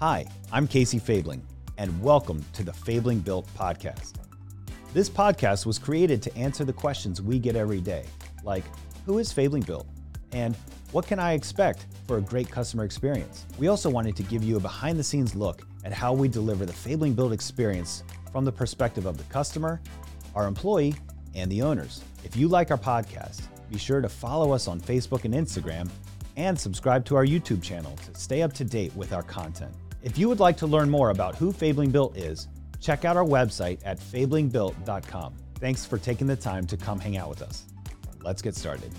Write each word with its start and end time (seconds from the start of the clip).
Hi, 0.00 0.26
I'm 0.52 0.68
Casey 0.68 1.00
Fabling, 1.00 1.44
and 1.76 2.00
welcome 2.00 2.44
to 2.52 2.62
the 2.62 2.72
Fabling 2.72 3.18
Built 3.18 3.52
podcast. 3.56 4.12
This 4.94 5.10
podcast 5.10 5.66
was 5.66 5.76
created 5.76 6.22
to 6.22 6.36
answer 6.36 6.64
the 6.64 6.72
questions 6.72 7.20
we 7.20 7.40
get 7.40 7.56
every 7.56 7.80
day, 7.80 8.04
like 8.44 8.62
who 9.06 9.18
is 9.18 9.32
Fabling 9.32 9.64
Built? 9.64 9.88
And 10.30 10.54
what 10.92 11.08
can 11.08 11.18
I 11.18 11.32
expect 11.32 11.86
for 12.06 12.18
a 12.18 12.20
great 12.20 12.48
customer 12.48 12.84
experience? 12.84 13.44
We 13.58 13.66
also 13.66 13.90
wanted 13.90 14.14
to 14.14 14.22
give 14.22 14.44
you 14.44 14.56
a 14.56 14.60
behind 14.60 15.00
the 15.00 15.02
scenes 15.02 15.34
look 15.34 15.62
at 15.84 15.92
how 15.92 16.12
we 16.12 16.28
deliver 16.28 16.64
the 16.64 16.72
Fabling 16.72 17.14
Built 17.14 17.32
experience 17.32 18.04
from 18.30 18.44
the 18.44 18.52
perspective 18.52 19.04
of 19.04 19.18
the 19.18 19.24
customer, 19.24 19.80
our 20.36 20.46
employee, 20.46 20.94
and 21.34 21.50
the 21.50 21.60
owners. 21.62 22.04
If 22.22 22.36
you 22.36 22.46
like 22.46 22.70
our 22.70 22.78
podcast, 22.78 23.40
be 23.68 23.78
sure 23.78 24.00
to 24.00 24.08
follow 24.08 24.52
us 24.52 24.68
on 24.68 24.80
Facebook 24.80 25.24
and 25.24 25.34
Instagram 25.34 25.90
and 26.36 26.56
subscribe 26.56 27.04
to 27.06 27.16
our 27.16 27.26
YouTube 27.26 27.64
channel 27.64 27.96
to 28.06 28.14
stay 28.14 28.42
up 28.42 28.52
to 28.52 28.64
date 28.64 28.94
with 28.94 29.12
our 29.12 29.24
content. 29.24 29.74
If 30.02 30.16
you 30.16 30.28
would 30.28 30.40
like 30.40 30.56
to 30.58 30.66
learn 30.66 30.88
more 30.88 31.10
about 31.10 31.34
who 31.34 31.52
Fabling 31.52 31.90
Built 31.90 32.16
is, 32.16 32.48
check 32.80 33.04
out 33.04 33.16
our 33.16 33.24
website 33.24 33.80
at 33.84 33.98
fablingbuilt.com. 33.98 35.34
Thanks 35.58 35.84
for 35.84 35.98
taking 35.98 36.28
the 36.28 36.36
time 36.36 36.66
to 36.68 36.76
come 36.76 37.00
hang 37.00 37.16
out 37.16 37.28
with 37.28 37.42
us. 37.42 37.64
Let's 38.22 38.40
get 38.40 38.54
started. 38.54 38.92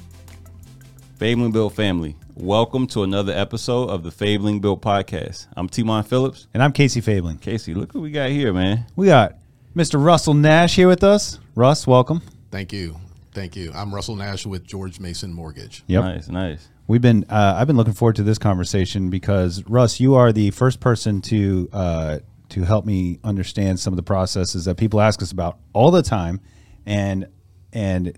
Fabling 1.17 1.51
Built 1.51 1.73
family, 1.73 2.15
welcome 2.35 2.85
to 2.87 3.03
another 3.03 3.33
episode 3.33 3.89
of 3.89 4.03
the 4.03 4.11
Fabling 4.11 4.59
Built 4.59 4.81
podcast. 4.81 5.47
I'm 5.55 5.69
Timon 5.69 6.03
Phillips. 6.03 6.47
And 6.53 6.61
I'm 6.61 6.73
Casey 6.73 7.01
Fabling. 7.01 7.37
Casey, 7.37 7.73
look 7.73 7.93
what 7.93 8.01
we 8.01 8.11
got 8.11 8.29
here, 8.29 8.53
man. 8.53 8.85
We 8.95 9.07
got 9.07 9.37
Mr. 9.75 10.03
Russell 10.03 10.33
Nash 10.33 10.75
here 10.75 10.87
with 10.87 11.03
us. 11.03 11.39
Russ, 11.55 11.87
welcome. 11.87 12.21
Thank 12.51 12.73
you. 12.73 12.97
Thank 13.33 13.55
you. 13.55 13.71
I'm 13.73 13.93
Russell 13.93 14.15
Nash 14.15 14.45
with 14.45 14.65
George 14.65 14.99
Mason 14.99 15.33
Mortgage. 15.33 15.83
Yep. 15.87 16.03
Nice, 16.03 16.29
nice. 16.29 16.67
We've 16.87 17.01
been 17.01 17.25
uh, 17.29 17.55
I've 17.57 17.67
been 17.67 17.77
looking 17.77 17.93
forward 17.93 18.15
to 18.15 18.23
this 18.23 18.39
conversation 18.39 19.09
because 19.09 19.63
Russ, 19.65 19.99
you 19.99 20.15
are 20.15 20.31
the 20.31 20.49
first 20.51 20.79
person 20.79 21.21
to 21.21 21.69
uh, 21.71 22.19
to 22.49 22.63
help 22.63 22.85
me 22.85 23.19
understand 23.23 23.79
some 23.79 23.93
of 23.93 23.97
the 23.97 24.03
processes 24.03 24.65
that 24.65 24.77
people 24.77 24.99
ask 24.99 25.21
us 25.21 25.31
about 25.31 25.59
all 25.73 25.91
the 25.91 26.01
time, 26.01 26.41
and 26.85 27.27
and 27.71 28.17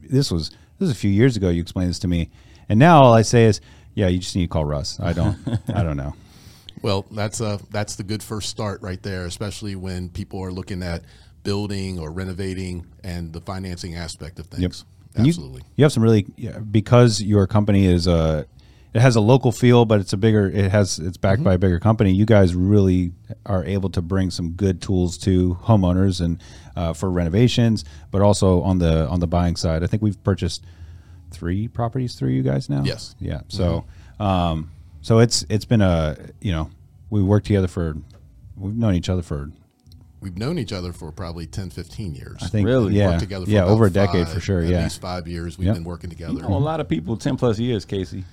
this 0.00 0.30
was 0.30 0.48
this 0.50 0.58
was 0.80 0.90
a 0.90 0.94
few 0.94 1.10
years 1.10 1.36
ago. 1.36 1.50
You 1.50 1.60
explained 1.60 1.90
this 1.90 1.98
to 2.00 2.08
me, 2.08 2.30
and 2.68 2.78
now 2.78 3.02
all 3.02 3.12
I 3.12 3.22
say 3.22 3.44
is, 3.44 3.60
yeah, 3.94 4.08
you 4.08 4.18
just 4.18 4.34
need 4.34 4.44
to 4.44 4.48
call 4.48 4.64
Russ. 4.64 4.98
I 4.98 5.12
don't 5.12 5.36
I 5.74 5.82
don't 5.82 5.98
know. 5.98 6.14
Well, 6.82 7.04
that's 7.10 7.42
a 7.42 7.60
that's 7.70 7.96
the 7.96 8.02
good 8.02 8.22
first 8.22 8.48
start 8.48 8.80
right 8.80 9.02
there, 9.02 9.26
especially 9.26 9.76
when 9.76 10.08
people 10.08 10.42
are 10.42 10.52
looking 10.52 10.82
at 10.82 11.02
building 11.42 11.98
or 11.98 12.10
renovating 12.10 12.86
and 13.02 13.32
the 13.32 13.40
financing 13.40 13.94
aspect 13.94 14.38
of 14.38 14.46
things. 14.46 14.62
You- 14.62 14.86
Absolutely. 15.16 15.62
You, 15.74 15.84
have 15.84 15.92
some 15.92 16.04
really 16.04 16.22
because 16.70 17.20
your 17.20 17.46
company 17.48 17.84
is 17.86 18.06
a 18.06 18.46
it 18.92 19.00
has 19.00 19.14
a 19.16 19.20
local 19.20 19.52
feel, 19.52 19.84
but 19.84 20.00
it's 20.00 20.12
a 20.12 20.16
bigger. 20.16 20.48
It 20.48 20.70
has 20.70 20.98
it's 20.98 21.16
backed 21.16 21.44
by 21.44 21.54
a 21.54 21.58
bigger 21.58 21.78
company. 21.78 22.12
You 22.12 22.26
guys 22.26 22.54
really 22.54 23.12
are 23.46 23.64
able 23.64 23.90
to 23.90 24.02
bring 24.02 24.30
some 24.30 24.52
good 24.52 24.82
tools 24.82 25.16
to 25.18 25.56
homeowners 25.62 26.20
and 26.20 26.42
uh, 26.76 26.92
for 26.92 27.10
renovations, 27.10 27.84
but 28.10 28.20
also 28.20 28.62
on 28.62 28.78
the 28.78 29.08
on 29.08 29.20
the 29.20 29.28
buying 29.28 29.56
side. 29.56 29.84
I 29.84 29.86
think 29.86 30.02
we've 30.02 30.22
purchased 30.24 30.64
three 31.30 31.68
properties 31.68 32.14
through 32.14 32.30
you 32.30 32.42
guys 32.42 32.68
now. 32.68 32.82
Yes. 32.84 33.14
Yeah. 33.20 33.42
So, 33.48 33.84
um, 34.18 34.70
so 35.02 35.20
it's 35.20 35.44
it's 35.48 35.64
been 35.64 35.82
a 35.82 36.16
you 36.40 36.50
know 36.50 36.70
we 37.10 37.22
worked 37.22 37.46
together 37.46 37.68
for 37.68 37.96
we've 38.56 38.76
known 38.76 38.94
each 38.94 39.08
other 39.08 39.22
for 39.22 39.50
We've 40.20 40.36
known 40.36 40.58
each 40.58 40.72
other 40.72 40.92
for 40.92 41.10
probably 41.12 41.46
10, 41.46 41.70
15 41.70 42.14
years. 42.14 42.36
I 42.42 42.48
think 42.48 42.66
Really? 42.66 42.94
yeah 42.94 43.08
Worked 43.08 43.20
together 43.20 43.46
for 43.46 43.50
yeah 43.50 43.60
about 43.60 43.70
over 43.72 43.86
a 43.86 43.90
decade 43.90 44.26
five- 44.26 44.34
for 44.34 44.40
sure. 44.40 44.60
At 44.60 44.68
Yeah. 44.68 44.82
least 44.82 45.00
five 45.00 45.26
years 45.26 45.56
we've 45.56 45.66
Yep. 45.66 45.76
been 45.76 45.84
working 45.84 46.10
together. 46.10 46.34
You 46.34 46.40
know 46.42 46.56
a 46.56 46.58
lot 46.58 46.80
of 46.80 46.88
people, 46.88 47.16
10 47.16 47.36
plus 47.36 47.58
years, 47.58 47.84
Casey. 47.86 48.24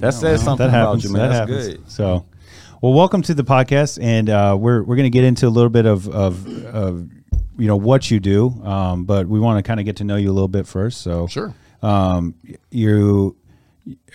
That 0.00 0.12
says 0.12 0.40
Well, 0.40 0.44
something 0.56 0.66
that 0.70 0.74
about 0.78 0.86
happens. 0.86 1.04
you, 1.04 1.10
man. 1.12 1.22
That 1.30 1.46
That's 1.48 1.50
happens. 1.50 1.66
good. 1.78 1.90
So, 1.90 2.24
well, 2.82 2.92
welcome 2.92 3.22
to 3.22 3.34
the 3.34 3.44
podcast, 3.44 3.98
and 4.02 4.28
uh, 4.28 4.56
we're 4.60 4.82
we're 4.82 4.96
going 4.96 5.04
to 5.04 5.10
get 5.10 5.24
into 5.24 5.46
a 5.46 5.50
little 5.50 5.70
bit 5.70 5.86
of 5.86 6.08
of, 6.08 6.46
of 6.66 7.08
you 7.56 7.66
know 7.68 7.76
what 7.76 8.10
you 8.10 8.18
do, 8.20 8.50
um, 8.64 9.04
but 9.04 9.28
we 9.28 9.38
want 9.40 9.56
to 9.58 9.62
kind 9.62 9.78
of 9.80 9.86
get 9.86 9.96
to 9.96 10.04
know 10.04 10.16
you 10.16 10.30
a 10.30 10.34
little 10.34 10.48
bit 10.48 10.66
first. 10.66 11.00
So, 11.00 11.28
Sure. 11.28 11.54
um, 11.82 12.34
you 12.72 13.36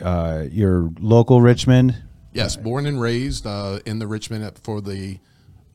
uh, 0.01 0.43
you're 0.51 0.91
local 0.99 1.41
Richmond. 1.41 1.95
Yes, 2.33 2.55
born 2.57 2.85
and 2.85 2.99
raised 3.01 3.47
uh, 3.47 3.79
in 3.85 3.99
the 3.99 4.05
Richmond 4.07 4.51
for 4.61 4.81
the 4.81 5.17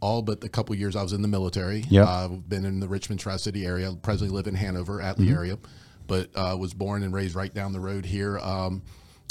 all 0.04 0.22
but 0.22 0.44
a 0.44 0.48
couple 0.48 0.74
years 0.74 0.94
I 0.96 1.02
was 1.02 1.12
in 1.12 1.22
the 1.22 1.28
military. 1.28 1.84
Yep. 1.88 2.06
Uh, 2.06 2.24
I've 2.24 2.48
been 2.48 2.64
in 2.64 2.78
the 2.80 2.88
Richmond 2.88 3.20
Tri 3.20 3.36
City 3.36 3.64
area. 3.64 3.92
Presently 4.02 4.34
live 4.34 4.46
in 4.46 4.54
Hanover, 4.54 4.98
Atlee 5.00 5.24
Mm-hmm. 5.26 5.34
area, 5.34 5.58
but 6.06 6.30
uh, 6.34 6.56
was 6.58 6.74
born 6.74 7.02
and 7.02 7.12
raised 7.14 7.34
right 7.34 7.52
down 7.52 7.72
the 7.72 7.80
road 7.80 8.04
here 8.04 8.38
um, 8.40 8.82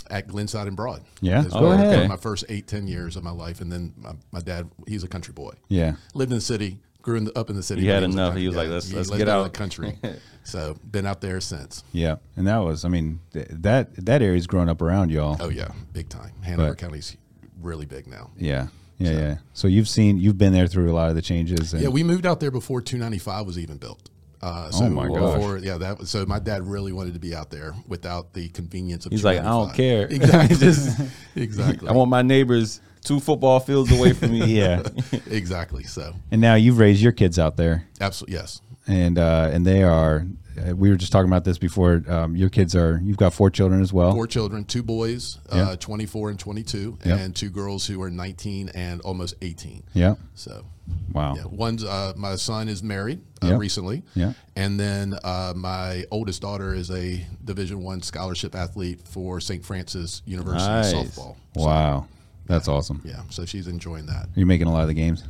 at 0.10 0.28
Glenside 0.28 0.68
and 0.68 0.76
Broad. 0.76 1.04
Yeah, 1.22 1.46
ahead. 1.72 2.10
My 2.10 2.18
first 2.18 2.46
eight 2.50 2.68
ten 2.68 2.88
years 2.88 3.16
of 3.16 3.24
my 3.24 3.32
life, 3.32 3.62
and 3.62 3.72
then 3.72 3.94
my, 3.98 4.14
my 4.32 4.40
dad, 4.40 4.70
he's 4.88 5.04
a 5.04 5.08
country 5.08 5.34
boy. 5.34 5.54
Yeah, 5.70 5.96
Lived 6.16 6.32
in 6.32 6.38
the 6.38 6.42
city, 6.42 6.80
grew 7.04 7.18
in 7.18 7.26
the, 7.26 7.38
up 7.38 7.50
in 7.52 7.56
the 7.56 7.64
city. 7.64 7.82
He 7.82 7.88
had 7.88 8.02
enough. 8.04 8.36
He 8.36 8.48
was 8.48 8.56
like, 8.56 8.70
let's- 8.70 8.92
let's 8.92 9.10
get 9.12 9.30
out 9.30 9.40
of 9.46 9.52
the 9.52 9.58
country. 9.58 10.00
so 10.44 10.76
been 10.90 11.06
out 11.06 11.22
there 11.22 11.40
since. 11.40 11.84
yeah, 11.94 12.16
and 12.36 12.48
that 12.48 12.58
was 12.58 12.84
I 12.84 12.90
mean 12.90 13.20
th- 13.34 13.48
that 13.52 13.94
that 14.06 14.22
area's 14.24 14.48
grown 14.48 14.68
up 14.70 14.82
around 14.82 15.12
y'all. 15.12 15.38
Oh 15.40 15.50
yeah, 15.50 15.72
big 15.94 16.10
time. 16.10 16.32
Hanover 16.42 16.70
But- 16.72 16.78
County's 16.80 17.16
really 17.62 17.86
big 17.86 18.08
now. 18.08 18.32
Yeah, 18.38 18.68
yeah, 18.98 19.12
yeah. 19.12 19.38
So 19.54 19.68
you've 19.68 19.88
seen 19.88 20.18
you've 20.20 20.38
been 20.38 20.54
there 20.54 20.68
through 20.68 20.92
a 20.92 20.94
lot 20.96 21.10
of 21.10 21.16
the 21.16 21.22
changes. 21.22 21.74
And, 21.74 21.82
Yeah, 21.82 21.90
we 21.90 22.04
moved 22.04 22.26
out 22.26 22.40
there 22.40 22.52
before 22.52 22.82
295 22.82 23.46
was 23.46 23.58
even 23.60 23.78
built. 23.78 24.10
Uh, 24.42 24.70
so 24.72 24.86
Oh, 24.86 24.90
my 24.90 25.08
gosh. 25.08 25.36
before, 25.36 25.58
yeah, 25.60 25.78
that 25.78 26.00
was 26.00 26.10
so. 26.10 26.26
My 26.26 26.40
dad 26.40 26.68
really 26.68 26.92
wanted 26.92 27.14
to 27.14 27.20
be 27.20 27.34
out 27.34 27.50
there 27.50 27.74
without 27.88 28.34
the 28.34 28.50
convenience 28.50 29.06
of. 29.06 29.14
He's 29.14 29.24
like, 29.24 29.40
I 29.40 29.44
don't 29.44 29.74
care. 29.74 30.06
Exactly. 30.12 30.58
Just- 30.58 31.00
exactly. 31.36 31.88
I 31.88 31.94
want 31.94 32.10
my 32.10 32.22
neighbors 32.22 32.82
two 33.04 33.20
football 33.22 33.60
fields 33.62 33.92
away 33.92 34.12
from 34.14 34.32
me. 34.32 34.46
yeah. 34.60 34.82
exactly. 35.28 35.84
So, 35.84 36.14
And 36.32 36.42
now 36.42 36.56
you've 36.56 36.78
raised 36.78 37.02
your 37.02 37.12
kids 37.14 37.40
out 37.40 37.56
there. 37.58 37.86
absolutely, 38.02 38.36
yes. 38.36 38.62
and 38.88 39.18
uh, 39.18 39.50
and 39.54 39.66
they 39.66 39.84
are. 39.84 40.26
Uh, 40.58 40.76
we 40.76 40.90
were 40.90 40.96
just 40.96 41.12
talking 41.12 41.28
about 41.30 41.44
this 41.44 41.58
before. 41.58 42.04
Um, 42.08 42.36
your 42.36 42.50
kids 42.50 42.76
are. 42.76 43.00
You've 43.04 43.18
got 43.18 43.34
four 43.34 43.50
children 43.50 43.82
as 43.82 43.92
well. 43.94 44.12
Four 44.14 44.28
children, 44.28 44.66
two 44.66 44.84
boys, 44.84 45.40
Yeah. 45.54 45.70
uh, 45.70 45.76
24 45.78 46.30
and 46.30 46.40
22, 46.40 46.98
Yep. 47.06 47.20
and 47.20 47.36
two 47.36 47.50
girls 47.50 47.86
who 47.88 48.02
are 48.02 48.10
19 48.12 48.70
and 48.70 49.02
almost 49.02 49.36
18. 49.42 49.84
Yeah. 49.94 50.16
So, 50.36 50.66
Wow. 51.12 51.36
yeah, 51.36 51.46
one's 51.46 51.84
uh, 51.84 52.14
my 52.16 52.36
son 52.36 52.68
is 52.70 52.84
married 52.84 53.22
uh, 53.42 53.48
Yep. 53.48 53.60
recently. 53.60 54.04
Yeah. 54.16 54.34
And 54.56 54.80
then 54.80 55.16
uh, 55.24 55.54
my 55.56 56.06
oldest 56.12 56.42
daughter 56.42 56.74
is 56.74 56.92
a 56.92 57.26
Division 57.44 57.82
One 57.82 58.02
scholarship 58.02 58.54
athlete 58.56 59.00
for 59.08 59.40
St. 59.40 59.64
Francis 59.66 60.22
University 60.26 60.68
Nice. 60.72 60.94
softball. 60.94 61.36
So, 61.56 61.66
Wow. 61.66 62.08
That's 62.46 62.68
awesome. 62.68 63.02
Yeah, 63.06 63.22
so 63.30 63.46
she's 63.46 63.68
enjoying 63.68 64.06
that. 64.08 64.28
You're 64.36 64.46
making 64.48 64.68
a 64.68 64.74
lot 64.74 64.82
of 64.82 64.90
the 64.90 64.94
games. 64.94 65.24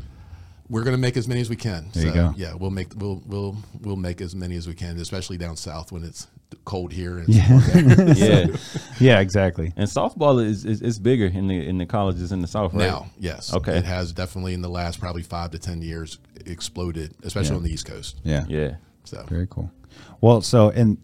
We're 0.74 0.84
going 0.84 0.96
to 0.96 1.02
make 1.02 1.18
as 1.18 1.28
many 1.28 1.40
as 1.40 1.52
we 1.52 1.56
can. 1.56 1.90
There 1.94 2.02
so, 2.02 2.08
you 2.08 2.14
go. 2.16 2.34
Yeah, 2.36 2.56
we'll 2.56 2.72
make 2.72 2.88
we'll 2.96 3.22
we'll 3.28 3.56
we'll 3.82 3.96
make 3.96 4.22
as 4.22 4.34
many 4.36 4.56
as 4.56 4.68
we 4.68 4.74
can, 4.74 4.98
especially 4.98 5.38
down 5.38 5.56
south 5.56 5.92
when 5.92 6.04
it's 6.04 6.26
cold 6.66 6.92
here. 6.92 7.20
And 7.20 7.30
it's 7.30 8.20
yeah. 8.20 8.48
Yeah. 9.00 9.20
Exactly. 9.20 9.72
And 9.78 9.88
softball 9.88 10.44
is, 10.44 10.66
is, 10.66 10.82
is 10.82 10.98
bigger 10.98 11.28
in 11.28 11.48
the 11.48 11.68
in 11.68 11.78
the 11.78 11.86
colleges 11.86 12.32
in 12.32 12.42
the 12.42 12.48
South, 12.48 12.74
right? 12.74 12.88
Now, 12.88 13.12
yes, 13.20 13.54
Okay. 13.54 13.78
it 13.78 13.86
has 13.86 14.14
definitely 14.14 14.56
in 14.56 14.62
the 14.62 14.70
last 14.70 15.00
probably 15.00 15.22
five 15.22 15.52
to 15.52 15.60
ten 15.60 15.84
years 15.84 16.18
exploded, 16.48 17.14
especially 17.24 17.52
Yeah. 17.52 17.58
on 17.58 17.64
the 17.64 17.72
East 17.72 17.86
Coast. 17.86 18.20
Yeah. 18.24 18.46
Yeah. 18.48 18.76
So 19.04 19.24
Very 19.30 19.48
cool. 19.48 19.70
Well, 20.22 20.42
so 20.42 20.72
and 20.72 20.98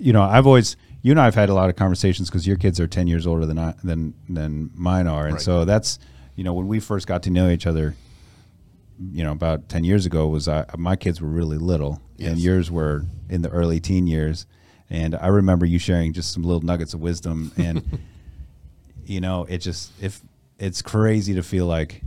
you 0.00 0.12
know, 0.12 0.22
I've 0.22 0.46
always 0.46 0.76
you 1.02 1.12
and 1.12 1.20
I've 1.20 1.36
had 1.36 1.50
a 1.50 1.54
lot 1.54 1.68
of 1.68 1.76
conversations 1.76 2.30
because 2.30 2.48
your 2.48 2.56
kids 2.56 2.80
are 2.80 2.88
ten 2.88 3.06
years 3.06 3.28
older 3.28 3.46
than 3.46 3.60
I 3.60 3.74
than 3.84 4.14
than 4.28 4.70
mine 4.74 5.06
are, 5.06 5.26
and 5.26 5.34
Right. 5.34 5.40
so 5.42 5.64
that's 5.64 6.00
you 6.34 6.42
know 6.42 6.52
when 6.52 6.66
we 6.66 6.80
first 6.80 7.06
got 7.06 7.22
to 7.24 7.30
know 7.30 7.48
each 7.48 7.66
other. 7.66 7.94
You 9.12 9.24
know, 9.24 9.32
about 9.32 9.68
ten 9.68 9.84
years 9.84 10.06
ago, 10.06 10.28
was 10.28 10.48
I, 10.48 10.66
my 10.76 10.96
kids 10.96 11.20
were 11.20 11.28
really 11.28 11.58
little, 11.58 12.00
and 12.18 12.38
yours 12.38 12.70
were 12.70 13.04
in 13.28 13.42
the 13.42 13.50
early 13.50 13.80
teen 13.80 14.06
years, 14.06 14.46
and 14.88 15.14
I 15.14 15.28
remember 15.28 15.66
you 15.66 15.78
sharing 15.78 16.12
just 16.12 16.32
some 16.32 16.42
little 16.42 16.62
nuggets 16.62 16.94
of 16.94 17.00
wisdom, 17.00 17.52
and 17.56 17.98
you 19.06 19.20
know, 19.20 19.44
it 19.44 19.58
just 19.58 19.92
if 20.00 20.22
it's 20.58 20.82
crazy 20.82 21.34
to 21.34 21.42
feel 21.42 21.66
like 21.66 22.02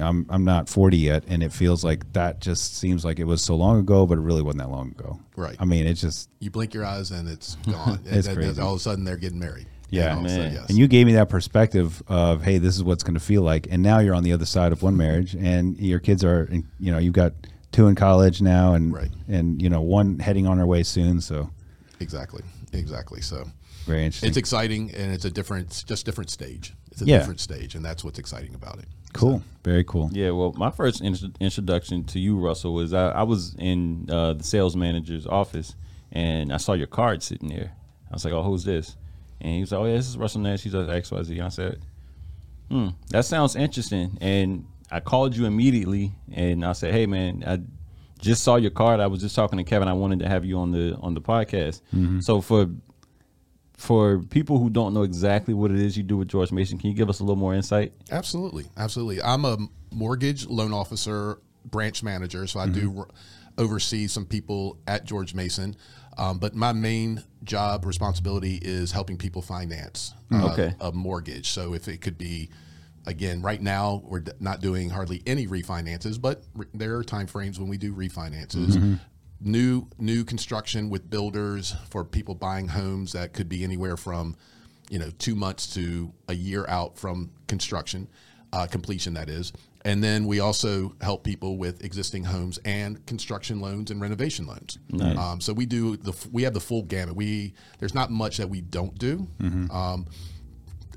I'm 0.00 0.26
I'm 0.28 0.44
not 0.44 0.68
40 0.68 0.96
yet, 0.96 1.24
and 1.28 1.42
it 1.42 1.52
feels 1.52 1.84
like 1.84 2.12
that 2.14 2.40
just 2.40 2.76
seems 2.76 3.04
like 3.04 3.18
it 3.18 3.24
was 3.24 3.42
so 3.42 3.54
long 3.54 3.78
ago, 3.78 4.06
but 4.06 4.18
it 4.18 4.22
really 4.22 4.42
wasn't 4.42 4.62
that 4.62 4.70
long 4.70 4.90
ago. 4.90 5.20
Right. 5.36 5.56
I 5.58 5.64
mean, 5.64 5.86
it's 5.86 6.00
just 6.00 6.30
you 6.40 6.50
blink 6.50 6.74
your 6.74 6.84
eyes 6.84 7.10
and 7.10 7.28
it's 7.28 7.54
gone. 7.66 8.00
It's 8.04 8.26
and, 8.26 8.36
crazy. 8.36 8.60
all 8.60 8.72
of 8.72 8.76
a 8.76 8.80
sudden 8.80 9.04
they're 9.04 9.16
getting 9.16 9.38
married. 9.38 9.66
Yeah. 9.96 10.10
And 10.10 10.18
all 10.20 10.24
of 10.24 10.26
a 10.26 10.28
sudden, 10.30 10.44
Man. 10.44 10.52
yes. 10.54 10.68
and 10.68 10.78
you 10.78 10.86
gave 10.88 11.06
me 11.06 11.12
that 11.14 11.28
perspective 11.28 12.02
of 12.08 12.42
hey, 12.42 12.58
this 12.58 12.74
is 12.76 12.82
what's 12.84 13.02
going 13.02 13.14
to 13.14 13.20
feel 13.20 13.42
like, 13.42 13.66
and 13.70 13.82
now 13.82 13.98
you're 14.00 14.14
on 14.14 14.22
the 14.24 14.32
other 14.32 14.46
side 14.46 14.72
of 14.72 14.82
one 14.82 14.96
marriage, 14.96 15.34
and 15.34 15.76
your 15.78 16.00
kids 16.00 16.24
are, 16.24 16.44
in- 16.44 16.68
you 16.80 16.90
know, 16.92 16.98
you've 16.98 17.14
got 17.14 17.32
two 17.72 17.86
in 17.88 17.94
college 17.94 18.40
now, 18.42 18.74
and 18.74 18.92
Right. 18.92 19.10
and 19.28 19.60
you 19.62 19.68
know 19.70 19.80
one 19.82 20.18
heading 20.18 20.46
on 20.46 20.58
her 20.58 20.66
way 20.66 20.82
soon, 20.82 21.20
so 21.20 21.50
exactly, 22.00 22.42
exactly. 22.72 23.20
So 23.20 23.44
very 23.86 24.04
interesting. 24.04 24.28
it's 24.28 24.36
exciting 24.38 24.90
and 24.94 25.12
it's 25.12 25.24
a 25.26 25.30
different, 25.30 25.66
it's 25.66 25.82
just 25.82 26.06
different 26.06 26.30
stage. 26.30 26.74
It's 26.90 27.02
a 27.02 27.04
Yeah. 27.06 27.18
different 27.18 27.40
stage, 27.40 27.74
and 27.74 27.84
that's 27.84 28.02
what's 28.04 28.18
exciting 28.18 28.54
about 28.54 28.78
it. 28.78 28.86
cool, 29.12 29.42
very 29.62 29.84
cool. 29.84 30.10
Yeah, 30.12 30.30
well, 30.30 30.52
my 30.56 30.70
first 30.70 31.00
intro- 31.02 31.30
introduction 31.40 32.02
to 32.04 32.18
you, 32.18 32.36
Russell, 32.36 32.74
was 32.74 32.92
I, 32.92 33.10
I 33.10 33.22
was 33.22 33.54
in 33.58 34.08
uh, 34.10 34.32
the 34.34 34.42
sales 34.44 34.74
manager's 34.74 35.24
office 35.26 35.76
and 36.10 36.52
I 36.52 36.56
saw 36.58 36.72
your 36.72 36.86
card 36.88 37.22
sitting 37.22 37.48
there. 37.48 37.72
I 38.10 38.14
was 38.14 38.24
like, 38.24 38.34
"Oh, 38.34 38.42
who's 38.42 38.64
this?" 38.64 38.96
And 39.40 39.54
he 39.54 39.60
was 39.60 39.72
like, 39.72 39.80
"Oh, 39.80 39.84
yeah, 39.86 39.96
this 39.96 40.08
is 40.08 40.16
Russell 40.16 40.40
Nash. 40.40 40.62
He's 40.62 40.74
at 40.74 40.86
XYZ." 40.88 41.30
And 41.30 41.42
I 41.42 41.48
said, 41.48 41.80
Hmm, 42.70 42.88
that 43.10 43.24
sounds 43.26 43.56
interesting. 43.56 44.16
And 44.20 44.64
I 44.90 45.00
called 45.00 45.36
you 45.36 45.44
immediately, 45.44 46.12
and 46.32 46.64
I 46.64 46.72
said, 46.72 46.92
"Hey, 46.94 47.04
man, 47.06 47.44
I 47.46 47.60
just 48.20 48.42
saw 48.42 48.56
your 48.56 48.70
card. 48.70 49.00
I 49.00 49.06
was 49.06 49.20
just 49.20 49.36
talking 49.36 49.58
to 49.58 49.64
Kevin. 49.64 49.86
I 49.86 49.92
wanted 49.92 50.20
to 50.20 50.28
have 50.28 50.44
you 50.46 50.58
on 50.58 50.70
the 50.70 50.96
on 51.02 51.12
the 51.14 51.20
podcast. 51.20 51.82
So 52.22 52.40
for 52.40 52.68
for 53.76 54.20
people 54.20 54.58
who 54.58 54.70
don't 54.70 54.94
know 54.94 55.02
exactly 55.02 55.52
what 55.52 55.70
it 55.70 55.78
is 55.80 55.96
you 55.96 56.02
do 56.04 56.16
with 56.16 56.28
George 56.28 56.52
Mason, 56.52 56.78
can 56.78 56.90
you 56.90 56.96
give 56.96 57.10
us 57.10 57.20
a 57.20 57.22
little 57.24 57.36
more 57.36 57.54
insight? 57.54 57.92
Absolutely, 58.10 58.66
absolutely. 58.76 59.20
I'm 59.20 59.44
a 59.44 59.58
mortgage 59.92 60.46
loan 60.46 60.72
officer, 60.72 61.38
branch 61.64 62.02
manager, 62.02 62.46
so 62.46 62.60
I 62.60 62.68
do 62.68 62.94
r- 63.00 63.08
oversee 63.58 64.06
some 64.06 64.24
people 64.26 64.78
at 64.86 65.04
George 65.04 65.34
Mason. 65.34 65.76
Um, 66.16 66.38
but 66.38 66.54
my 66.54 66.72
main 66.72 67.22
job 67.42 67.84
responsibility 67.84 68.58
is 68.62 68.92
helping 68.92 69.16
people 69.16 69.42
finance 69.42 70.14
uh, 70.32 70.52
Okay. 70.52 70.74
a 70.80 70.92
mortgage. 70.92 71.50
So 71.50 71.74
if 71.74 71.88
it 71.88 72.00
could 72.00 72.16
be, 72.18 72.50
again, 73.06 73.42
right 73.42 73.60
now 73.60 74.02
we're 74.06 74.20
d- 74.20 74.32
not 74.40 74.60
doing 74.60 74.90
hardly 74.90 75.22
any 75.26 75.46
refinances, 75.46 76.20
but 76.20 76.42
re- 76.54 76.66
there 76.74 76.96
are 76.96 77.04
time 77.04 77.26
frames 77.26 77.58
when 77.58 77.68
we 77.68 77.76
do 77.78 77.92
refinances. 77.94 78.98
New 79.40 79.88
new 79.98 80.24
construction 80.24 80.88
with 80.88 81.10
builders 81.10 81.74
for 81.90 82.02
people 82.04 82.34
buying 82.34 82.68
homes 82.68 83.12
that 83.12 83.34
could 83.34 83.48
be 83.48 83.62
anywhere 83.64 83.96
from 83.96 84.36
you 84.88 84.98
know 84.98 85.10
two 85.18 85.34
months 85.34 85.74
to 85.74 86.12
a 86.28 86.34
year 86.34 86.64
out 86.68 86.96
from 86.96 87.30
construction 87.46 88.08
uh, 88.54 88.66
completion 88.66 89.14
that 89.14 89.28
is. 89.28 89.52
And 89.84 90.02
then 90.02 90.26
we 90.26 90.40
also 90.40 90.94
help 91.02 91.24
people 91.24 91.58
with 91.58 91.84
existing 91.84 92.24
homes 92.24 92.58
and 92.64 93.04
construction 93.04 93.60
loans 93.60 93.90
and 93.90 94.00
renovation 94.00 94.46
loans. 94.46 94.78
Um, 95.18 95.40
so 95.40 95.52
we 95.52 95.66
do 95.66 95.96
the 95.96 96.14
we 96.32 96.44
have 96.44 96.54
the 96.54 96.60
full 96.60 96.82
gamut. 96.84 97.16
We 97.16 97.52
there's 97.80 97.94
not 97.94 98.10
much 98.10 98.38
that 98.38 98.48
we 98.48 98.60
don't 98.62 98.96
do. 98.98 99.26
Um, 99.70 100.06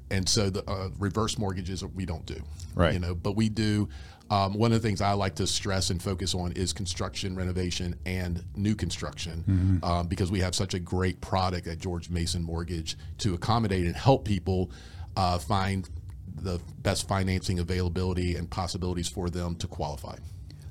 and 0.10 0.30
so 0.30 0.50
the 0.50 0.64
uh, 0.70 0.90
reverse 1.00 1.38
mortgages 1.38 1.84
we 1.84 2.06
don't 2.06 2.26
do. 2.26 2.40
Right. 2.76 2.94
you 2.94 3.00
know 3.00 3.16
but 3.16 3.36
we 3.36 3.50
do 3.50 3.90
um, 4.30 4.54
one 4.54 4.72
of 4.72 4.80
the 4.82 4.88
things 4.88 5.02
i 5.02 5.14
like 5.14 5.34
to 5.36 5.48
stress 5.48 5.90
and 5.90 6.00
focus 6.02 6.36
on 6.36 6.52
is 6.52 6.72
construction 6.74 7.36
renovation 7.36 7.96
and 8.06 8.44
new 8.56 8.76
construction 8.76 9.80
um, 9.84 10.08
because 10.08 10.30
we 10.30 10.40
have 10.42 10.54
such 10.54 10.76
a 10.76 10.80
great 10.80 11.20
product 11.22 11.66
at 11.66 11.80
george 11.80 12.12
mason 12.12 12.44
mortgage 12.44 12.96
to 13.18 13.34
accommodate 13.34 13.88
and 13.88 13.96
help 13.96 14.26
people 14.26 14.70
uh, 15.16 15.40
find 15.40 15.90
the 16.42 16.60
best 16.82 17.08
financing 17.08 17.60
availability 17.60 18.36
and 18.36 18.50
possibilities 18.50 19.08
for 19.10 19.30
them 19.30 19.56
to 19.56 19.68
qualify 19.68 20.16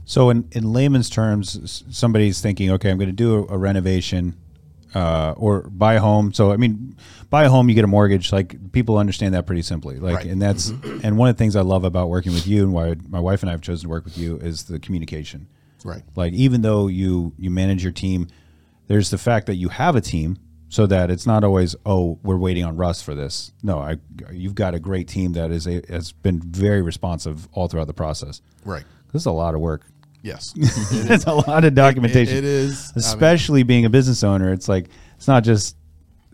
So, 0.05 0.31
in, 0.31 0.49
in 0.53 0.73
layman's 0.73 1.11
terms, 1.11 1.85
somebody's 1.91 2.41
thinking, 2.41 2.71
okay, 2.73 2.91
I'm 2.91 2.99
going 2.99 3.09
to 3.09 3.13
do 3.17 3.35
a, 3.49 3.55
a 3.55 3.59
renovation 3.59 4.37
uh, 4.95 5.35
or 5.37 5.63
buy 5.69 5.95
a 5.95 6.01
home. 6.01 6.33
So, 6.33 6.53
I 6.53 6.57
mean, 6.57 6.97
buy 7.29 7.45
a 7.45 7.49
home, 7.51 7.69
you 7.69 7.75
get 7.75 7.85
a 7.85 7.89
mortgage. 7.89 8.33
Like 8.33 8.73
people 8.73 8.97
understand 8.99 9.35
that 9.35 9.45
pretty 9.47 9.63
simply. 9.63 9.99
Like, 9.99 10.17
Right. 10.17 10.27
and 10.27 10.41
that's 10.41 10.69
and 11.03 11.19
one 11.19 11.29
of 11.29 11.35
the 11.37 11.39
things 11.39 11.57
I 11.57 11.61
love 11.63 11.85
about 11.85 12.09
working 12.09 12.33
with 12.33 12.47
you 12.47 12.63
and 12.63 12.73
why 12.73 12.95
my 13.09 13.21
wife 13.21 13.43
and 13.43 13.51
I 13.51 13.53
have 13.53 13.61
chosen 13.61 13.83
to 13.87 13.91
work 13.91 14.05
with 14.05 14.17
you 14.17 14.37
is 14.39 14.65
the 14.65 14.79
communication. 14.79 15.49
right 15.85 16.03
Like, 16.15 16.33
even 16.33 16.63
though 16.63 16.87
you 16.87 17.33
you 17.37 17.51
manage 17.51 17.83
your 17.83 17.93
team, 17.93 18.29
there's 18.87 19.11
the 19.11 19.19
fact 19.19 19.47
that 19.47 19.57
you 19.57 19.69
have 19.71 19.97
a 19.97 20.01
team. 20.01 20.39
So 20.77 20.87
that 20.89 21.11
it's 21.11 21.27
not 21.27 21.43
always, 21.43 21.75
oh, 21.87 22.19
we're 22.23 22.37
waiting 22.37 22.63
on 22.63 22.77
Russ 22.77 23.01
for 23.01 23.15
this. 23.15 23.51
No, 23.63 23.79
I, 23.79 23.97
you've 24.31 24.55
got 24.55 24.75
a 24.75 24.79
great 24.79 25.09
team 25.09 25.33
that 25.33 25.51
is 25.51 25.67
a, 25.67 25.81
has 25.89 26.13
been 26.13 26.39
very 26.39 26.83
responsive 26.83 27.49
all 27.53 27.67
throughout 27.67 27.87
the 27.87 27.95
process. 27.95 28.43
right 28.63 28.85
This 29.11 29.23
is 29.23 29.27
a 29.27 29.33
lot 29.33 29.55
of 29.55 29.63
work. 29.63 29.87
yes 30.21 30.53
it's 30.57 31.25
a 31.25 31.33
lot 31.33 31.65
of 31.65 31.75
documentation. 31.75 32.37
it 32.37 32.45
is. 32.45 32.93
I 32.95 32.99
mean- 32.99 33.07
especially 33.07 33.63
being 33.63 33.87
a 33.87 33.89
business 33.89 34.23
owner. 34.23 34.53
It's 34.53 34.69
like 34.69 34.91
it's 35.17 35.27
not 35.27 35.45
just 35.45 35.79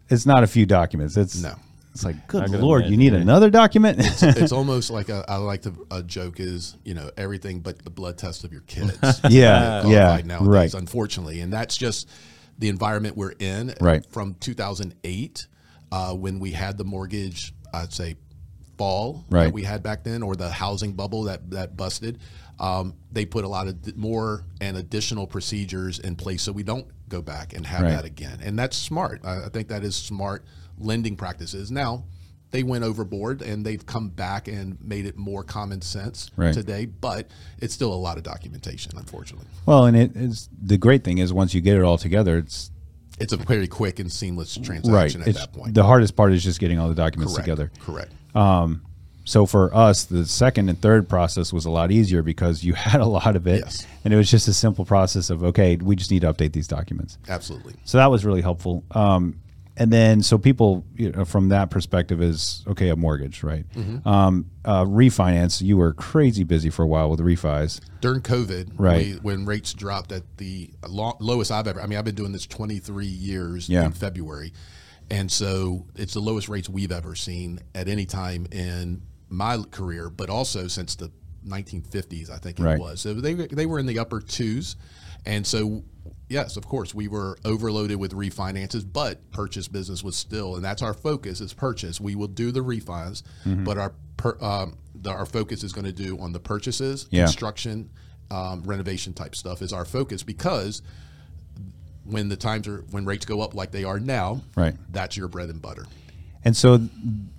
it's 0.09 0.27
not 0.27 0.43
a 0.43 0.49
few 0.49 0.67
documents. 0.67 1.17
It's 1.17 1.41
No. 1.41 1.55
It's 1.93 2.05
like 2.05 2.27
good 2.27 2.43
I 2.43 2.47
can 2.47 2.61
lord, 2.61 2.87
you 2.87 2.97
need 2.97 3.13
yeah. 3.13 3.21
another 3.21 3.49
document. 3.49 3.99
it's 4.23 4.51
almost 4.51 4.91
like 4.91 5.09
a, 5.09 5.25
I 5.29 5.37
like 5.37 5.63
to 5.63 5.87
a 5.93 6.03
joke 6.03 6.41
is 6.41 6.77
you 6.83 6.95
know 6.95 7.13
everything 7.17 7.61
but 7.61 7.79
the 7.85 7.91
blood 7.91 8.19
test 8.19 8.43
of 8.43 8.51
your 8.51 8.63
kids. 8.63 8.99
Yeah, 9.31 9.83
Qualified 9.83 9.91
yeah, 9.93 10.21
nowadays, 10.27 10.49
right. 10.49 10.75
Unfortunately, 10.75 11.41
and 11.43 11.53
that's 11.53 11.77
just 11.77 12.09
the 12.59 12.69
environment 12.69 13.17
we're 13.17 13.35
in. 13.39 13.75
Right. 13.81 14.05
From 14.11 14.35
2008, 14.35 15.47
uh, 15.91 16.15
when 16.15 16.39
we 16.39 16.53
had 16.53 16.79
the 16.79 16.85
mortgage, 16.85 17.53
I'd 17.73 17.93
say 17.93 18.17
fall 18.79 19.25
Right. 19.31 19.45
that 19.45 19.53
we 19.53 19.63
had 19.65 19.83
back 19.83 20.05
then, 20.05 20.23
or 20.23 20.35
the 20.37 20.51
housing 20.51 20.93
bubble 20.95 21.25
that 21.25 21.51
that 21.51 21.77
busted. 21.77 22.19
Um, 22.59 22.95
they 23.11 23.25
put 23.27 23.45
a 23.45 23.49
lot 23.49 23.67
of 23.67 23.97
more 23.97 24.45
and 24.61 24.77
additional 24.77 25.27
procedures 25.27 25.99
in 25.99 26.15
place 26.17 26.43
so 26.43 26.53
we 26.53 26.63
don't 26.63 26.87
go 27.09 27.21
back 27.21 27.55
and 27.55 27.67
have 27.67 27.83
Right. 27.83 27.91
that 27.91 28.05
again. 28.05 28.39
And 28.43 28.59
that's 28.59 28.77
smart. 28.77 29.21
I, 29.25 29.45
I 29.47 29.49
think 29.49 29.69
that 29.69 29.83
is 29.85 29.97
smart 29.97 30.45
lending 30.79 31.17
practices. 31.17 31.71
Now, 31.71 32.05
they 32.53 32.63
went 32.63 32.85
overboard 32.85 33.43
and 33.43 33.67
they've 33.67 33.85
come 33.85 34.09
back 34.11 34.47
and 34.47 34.79
made 34.81 35.05
it 35.07 35.17
more 35.17 35.43
common 35.43 35.83
sense 35.83 36.31
Right. 36.37 36.55
today, 36.55 36.85
but 36.87 37.29
it's 37.59 37.75
still 37.75 37.93
a 37.93 37.97
lot 37.97 38.17
of 38.19 38.23
documentation, 38.23 38.93
unfortunately. 38.97 39.49
well, 39.67 39.87
and 39.87 39.97
it 39.97 40.15
is 40.15 40.49
the 40.63 40.79
great 40.79 41.03
thing 41.03 41.19
is 41.19 41.33
once 41.33 41.53
you 41.55 41.61
get 41.61 41.77
it 41.77 41.83
all 41.83 41.99
together, 41.99 42.39
it's 42.39 42.71
It's 43.19 43.33
a 43.33 43.37
very 43.37 43.67
quick 43.67 43.99
and 43.99 44.11
seamless 44.13 44.55
transaction 44.57 44.93
right. 44.93 45.17
at 45.17 45.27
It's 45.27 45.41
that 45.41 45.53
point. 45.53 45.75
the 45.75 45.83
hardest 45.85 46.15
part 46.15 46.33
is 46.33 46.43
just 46.45 46.61
getting 46.61 46.79
all 46.79 46.89
the 46.89 46.95
documents 46.95 47.35
Correct. 47.35 47.45
together. 47.47 47.71
Correct. 47.81 48.13
So 49.25 49.47
for 49.47 49.73
us, 49.73 50.03
the 50.05 50.27
second 50.27 50.69
and 50.69 50.81
third 50.81 51.09
process 51.09 51.53
was 51.53 51.65
a 51.65 51.71
lot 51.71 51.93
easier 51.93 52.23
because 52.23 52.65
you 52.65 52.73
had 52.75 53.01
a 53.01 53.07
lot 53.07 53.37
of 53.37 53.47
it, 53.47 53.61
Yes. 53.65 53.87
and 54.05 54.13
it 54.13 54.17
was 54.17 54.29
just 54.31 54.49
a 54.49 54.53
simple 54.53 54.85
process 54.85 55.31
of 55.31 55.45
okay, 55.45 55.77
we 55.77 55.95
just 55.95 56.11
need 56.11 56.23
to 56.23 56.33
update 56.33 56.53
these 56.53 56.67
documents. 56.67 57.19
Absolutely. 57.29 57.75
So 57.85 57.99
that 57.99 58.11
was 58.11 58.25
really 58.25 58.41
helpful. 58.43 58.83
Um, 58.91 59.37
and 59.77 59.91
then, 59.93 60.23
so 60.23 60.37
people 60.39 60.85
you 60.97 61.11
know, 61.13 61.25
from 61.25 61.49
that 61.49 61.71
perspective 61.71 62.21
is 62.23 62.63
okay, 62.69 62.89
a 62.91 62.97
mortgage, 62.97 63.43
right? 63.43 63.65
Mm-hmm. 63.75 64.07
Um, 64.07 64.47
uh, 64.65 64.85
refinance. 64.85 65.63
You 65.63 65.77
were 65.77 65.93
crazy 65.95 66.45
busy 66.45 66.69
for 66.71 66.83
a 66.83 66.87
while 66.87 67.11
with 67.11 67.21
refis. 67.21 67.81
During 68.01 68.21
COVID, 68.21 68.73
Right. 68.77 69.07
we, 69.07 69.13
when 69.23 69.45
rates 69.47 69.73
dropped 69.73 70.13
at 70.13 70.23
the 70.37 70.71
lo- 70.89 71.17
lowest 71.21 71.51
I've 71.51 71.67
ever, 71.67 71.81
I 71.81 71.87
mean, 71.87 71.99
I've 71.99 72.05
been 72.05 72.15
doing 72.15 72.33
this 72.33 72.47
23 72.47 73.07
years 73.07 73.69
Yeah. 73.69 73.85
in 73.87 73.93
February. 73.93 74.53
And 75.11 75.31
so 75.31 75.87
it's 75.97 76.15
the 76.15 76.21
lowest 76.21 76.49
rates 76.49 76.69
we've 76.69 76.93
ever 76.93 77.15
seen 77.15 77.59
at 77.75 77.89
any 77.89 78.07
time 78.07 78.47
in 78.53 79.03
my 79.29 79.59
career, 79.71 80.09
but 80.11 80.31
also 80.31 80.69
since 80.69 80.95
the 80.95 81.11
1950s, 81.47 82.31
I 82.31 82.37
think 82.39 82.59
it 82.61 82.63
Right. 82.63 82.79
was. 82.79 83.01
So 83.01 83.15
they, 83.15 83.35
they 83.35 83.67
were 83.67 83.79
in 83.79 83.87
the 83.87 83.99
upper 83.99 84.21
twos. 84.21 84.77
And 85.27 85.47
so, 85.47 85.85
yes, 86.33 86.57
of 86.57 86.67
course, 86.67 86.95
we 86.95 87.07
were 87.09 87.39
overloaded 87.45 87.99
with 87.99 88.13
refinances, 88.13 88.85
but 88.91 89.31
purchase 89.31 89.69
business 89.69 90.03
was 90.03 90.17
still, 90.17 90.57
and 90.57 90.65
that's 90.65 90.83
our 90.83 90.95
focus 90.95 91.41
is 91.41 91.53
purchase. 91.53 92.01
We 92.01 92.15
will 92.17 92.27
do 92.29 92.51
the 92.51 92.61
refis, 92.61 93.23
Mm-hmm. 93.45 93.65
but 93.65 93.79
our 93.79 93.93
per, 94.17 94.37
um, 94.41 94.79
the, 94.95 95.11
our 95.11 95.27
focus 95.27 95.63
is 95.63 95.73
going 95.73 95.85
to 95.85 95.93
do 95.93 96.19
on 96.19 96.33
the 96.33 96.41
purchases, 96.41 97.07
Yeah. 97.11 97.25
construction, 97.27 97.91
um, 98.31 98.63
renovation 98.65 99.13
type 99.13 99.37
stuff 99.37 99.61
is 99.63 99.73
our 99.73 99.85
focus 99.85 100.23
because 100.23 100.81
when 102.05 102.29
the 102.29 102.37
times 102.37 102.67
are 102.67 102.79
when 102.91 103.05
rates 103.05 103.25
go 103.27 103.41
up 103.43 103.55
like 103.55 103.71
they 103.71 103.85
are 103.85 104.01
now, 104.01 104.41
Right. 104.57 104.75
That's 104.91 105.17
your 105.17 105.29
bread 105.29 105.51
and 105.51 105.61
butter. 105.63 105.85
And 106.45 106.57
so 106.57 106.81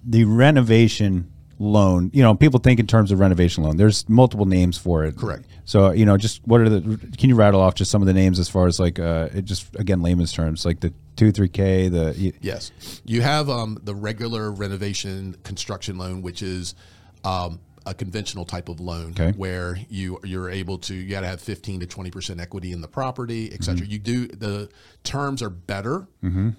the 0.05 0.23
renovation 0.23 1.32
loan, 1.63 2.11
you 2.13 2.21
know, 2.21 2.35
people 2.35 2.59
think 2.59 2.79
in 2.79 2.87
terms 2.87 3.11
of 3.11 3.19
renovation 3.19 3.63
loan. 3.63 3.77
There's 3.77 4.07
multiple 4.09 4.45
names 4.45 4.77
for 4.77 5.03
it. 5.05 5.15
Correct. 5.17 5.45
So, 5.65 5.91
you 5.91 6.05
know, 6.05 6.17
just 6.17 6.41
what 6.45 6.61
are 6.61 6.69
the, 6.69 6.97
can 7.17 7.29
you 7.29 7.35
rattle 7.35 7.61
off 7.61 7.75
just 7.75 7.89
some 7.89 8.01
of 8.01 8.05
the 8.05 8.13
names 8.13 8.37
as 8.39 8.49
far 8.49 8.67
as 8.67 8.79
like, 8.79 8.99
uh, 8.99 9.29
it 9.33 9.45
just 9.45 9.73
again, 9.77 10.01
layman's 10.01 10.33
terms, 10.33 10.65
like 10.65 10.81
the 10.81 10.93
2, 11.15 11.31
3K, 11.31 11.91
the, 11.91 12.33
Yes, 12.41 12.71
you 13.05 13.21
have 13.21 13.49
um, 13.49 13.79
the 13.83 13.95
regular 13.95 14.51
renovation 14.51 15.35
construction 15.43 15.97
loan, 15.97 16.21
which 16.21 16.41
is 16.41 16.75
um, 17.23 17.59
a 17.85 17.93
conventional 17.93 18.45
type 18.45 18.67
of 18.69 18.79
loan 18.79 19.11
Okay. 19.11 19.31
where 19.37 19.77
you 19.89 20.17
you're 20.23 20.49
able 20.49 20.77
to 20.77 20.93
you 20.95 21.09
got 21.09 21.19
to 21.21 21.27
have 21.27 21.41
15 21.41 21.81
to 21.81 21.85
20 21.85 22.11
percent 22.11 22.39
equity 22.39 22.71
in 22.71 22.79
the 22.81 22.87
property, 22.87 23.51
et 23.53 23.61
cetera. 23.63 23.85
You 23.85 23.99
do 23.99 24.27
the 24.27 24.69
terms 25.03 25.41
are 25.41 25.49
better 25.49 26.07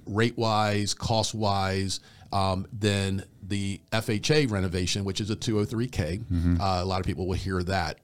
rate 0.07 0.37
wise, 0.39 0.93
cost 0.95 1.35
wise. 1.35 2.01
Um, 2.35 2.67
than 2.73 3.25
the 3.43 3.81
FHA 3.93 4.51
renovation, 4.51 5.05
which 5.05 5.21
is 5.21 5.31
a 5.31 5.37
203k. 5.37 6.59
Uh, 6.61 6.83
a 6.83 6.85
lot 6.85 6.99
of 6.99 7.07
people 7.07 7.29
will 7.29 7.37
hear 7.37 7.63
that 7.63 8.01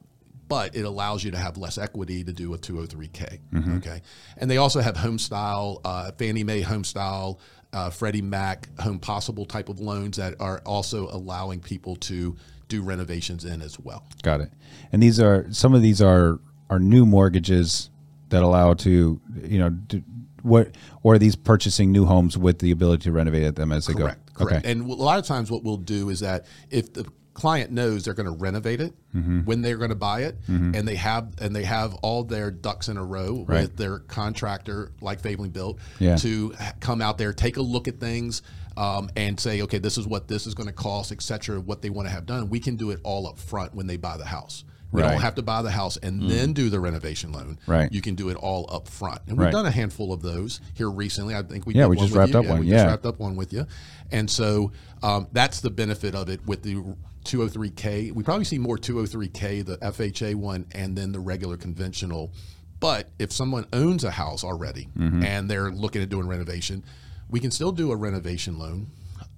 but 0.48 0.74
it 0.74 0.82
allows 0.82 1.22
you 1.22 1.30
to 1.30 1.38
have 1.38 1.56
less 1.56 1.78
equity 1.78 2.24
to 2.24 2.32
do 2.32 2.52
a 2.54 2.58
203k. 2.58 3.38
Okay, 3.78 4.02
and 4.36 4.50
they 4.50 4.56
also 4.56 4.80
have 4.80 4.96
home 4.96 5.16
style, 5.18 5.80
uh, 5.84 6.10
Fannie 6.18 6.42
Mae 6.42 6.60
home 6.60 6.82
style, 6.82 7.38
uh, 7.72 7.88
Freddie 7.90 8.20
Mac 8.20 8.68
home 8.80 8.98
possible 8.98 9.46
type 9.46 9.68
of 9.68 9.78
loans 9.78 10.16
that 10.16 10.34
are 10.40 10.60
also 10.66 11.08
allowing 11.08 11.60
people 11.60 11.94
to 11.96 12.36
do 12.68 12.82
renovations 12.82 13.44
in 13.44 13.62
as 13.62 13.78
well. 13.78 14.04
Got 14.22 14.40
it. 14.40 14.52
And 14.92 15.02
these 15.02 15.20
are 15.20 15.46
some 15.52 15.72
of 15.72 15.82
these 15.82 16.02
are 16.02 16.40
are 16.68 16.80
new 16.80 17.06
mortgages 17.06 17.90
that 18.30 18.42
allow 18.42 18.74
to 18.74 19.20
you 19.44 19.58
know 19.58 19.70
do, 19.70 20.02
what 20.42 20.76
or 21.02 21.14
are 21.14 21.18
these 21.18 21.36
purchasing 21.36 21.92
new 21.92 22.04
homes 22.06 22.36
with 22.38 22.58
the 22.58 22.70
ability 22.70 23.04
to 23.04 23.12
renovate 23.12 23.54
them 23.56 23.72
as 23.72 23.86
they 23.86 23.94
Correct. 23.94 24.34
go? 24.34 24.44
Correct. 24.44 24.64
Okay. 24.64 24.72
And 24.72 24.82
a 24.90 24.94
lot 24.94 25.18
of 25.18 25.24
times, 25.26 25.50
what 25.50 25.62
we'll 25.64 25.76
do 25.76 26.08
is 26.10 26.20
that 26.20 26.46
if 26.70 26.92
the 26.92 27.06
client 27.32 27.70
knows 27.70 28.04
they're 28.04 28.12
going 28.14 28.26
to 28.26 28.32
renovate 28.36 28.80
it 28.80 28.92
Mm-hmm. 29.14 29.40
when 29.40 29.60
they're 29.62 29.76
going 29.76 29.90
to 29.90 29.96
buy 29.96 30.22
it, 30.22 30.36
and 30.46 30.86
they 30.86 30.94
have 30.94 31.32
and 31.40 31.54
they 31.56 31.64
have 31.64 31.94
all 31.96 32.22
their 32.22 32.50
ducks 32.52 32.88
in 32.88 32.96
a 32.96 33.04
row 33.04 33.44
Right. 33.48 33.62
with 33.62 33.76
their 33.76 33.98
contractor, 34.00 34.92
like 35.00 35.20
Fabling 35.20 35.50
Built, 35.50 35.78
Yeah. 35.98 36.14
to 36.16 36.54
come 36.80 37.02
out 37.02 37.18
there, 37.18 37.32
take 37.32 37.56
a 37.56 37.62
look 37.62 37.88
at 37.88 37.98
things, 37.98 38.42
um, 38.76 39.10
and 39.16 39.38
say, 39.40 39.62
okay, 39.62 39.78
this 39.78 39.98
is 39.98 40.06
what 40.06 40.28
this 40.28 40.46
is 40.46 40.54
going 40.54 40.68
to 40.68 40.72
cost, 40.72 41.10
et 41.12 41.22
cetera, 41.22 41.60
what 41.60 41.82
they 41.82 41.90
want 41.90 42.06
to 42.06 42.12
have 42.14 42.24
done. 42.24 42.48
We 42.50 42.60
can 42.60 42.76
do 42.76 42.90
it 42.90 43.00
all 43.02 43.26
up 43.26 43.38
front 43.38 43.74
when 43.74 43.86
they 43.88 43.96
buy 43.96 44.16
the 44.16 44.24
house. 44.26 44.64
We 44.92 45.00
Right. 45.02 45.08
Mm. 45.08 45.12
don't 45.12 45.20
have 45.22 45.34
to 45.36 45.42
buy 45.42 45.62
the 45.62 45.70
house 45.70 45.96
and 45.98 46.28
then 46.28 46.52
do 46.52 46.68
the 46.68 46.80
renovation 46.80 47.30
loan. 47.32 47.58
Right. 47.66 47.92
You 47.92 48.00
can 48.00 48.14
do 48.16 48.28
it 48.28 48.36
all 48.36 48.66
up 48.72 48.88
front. 48.88 49.20
And 49.28 49.36
we've 49.38 49.44
Right. 49.46 49.52
done 49.52 49.66
a 49.66 49.70
handful 49.70 50.12
of 50.12 50.20
those 50.22 50.60
here 50.74 50.90
recently. 50.90 51.34
I 51.36 51.42
think 51.42 51.64
we 51.66 51.74
Yeah, 51.74 51.86
we 51.86 51.96
one 51.96 52.06
just 52.06 52.12
with 52.12 52.18
wrapped 52.18 52.32
you. 52.32 52.38
up 52.40 52.46
one, 52.46 52.60
we 52.60 52.66
yeah. 52.66 52.76
just 52.78 52.86
wrapped 52.86 53.06
up 53.06 53.18
one 53.20 53.36
with 53.36 53.52
you. 53.52 53.66
And 54.10 54.28
so 54.30 54.72
um, 55.02 55.28
that's 55.32 55.60
the 55.60 55.70
benefit 55.70 56.14
of 56.14 56.28
it 56.28 56.44
with 56.46 56.62
the 56.62 56.82
203K. 57.24 58.12
We 58.12 58.22
probably 58.22 58.44
see 58.44 58.58
more 58.58 58.76
203K, 58.78 59.64
the 59.64 59.76
FHA 59.78 60.34
one, 60.34 60.66
and 60.72 60.96
then 60.96 61.12
the 61.12 61.20
regular 61.20 61.56
conventional. 61.56 62.32
But 62.80 63.10
if 63.18 63.30
someone 63.32 63.66
owns 63.72 64.04
a 64.04 64.10
house 64.10 64.42
already 64.42 64.88
Mm-hmm. 64.98 65.22
and 65.22 65.48
they're 65.50 65.70
looking 65.70 66.02
at 66.02 66.08
doing 66.08 66.26
renovation, 66.26 66.82
we 67.28 67.38
can 67.40 67.50
still 67.50 67.72
do 67.72 67.92
a 67.92 67.96
renovation 67.96 68.58
loan, 68.58 68.88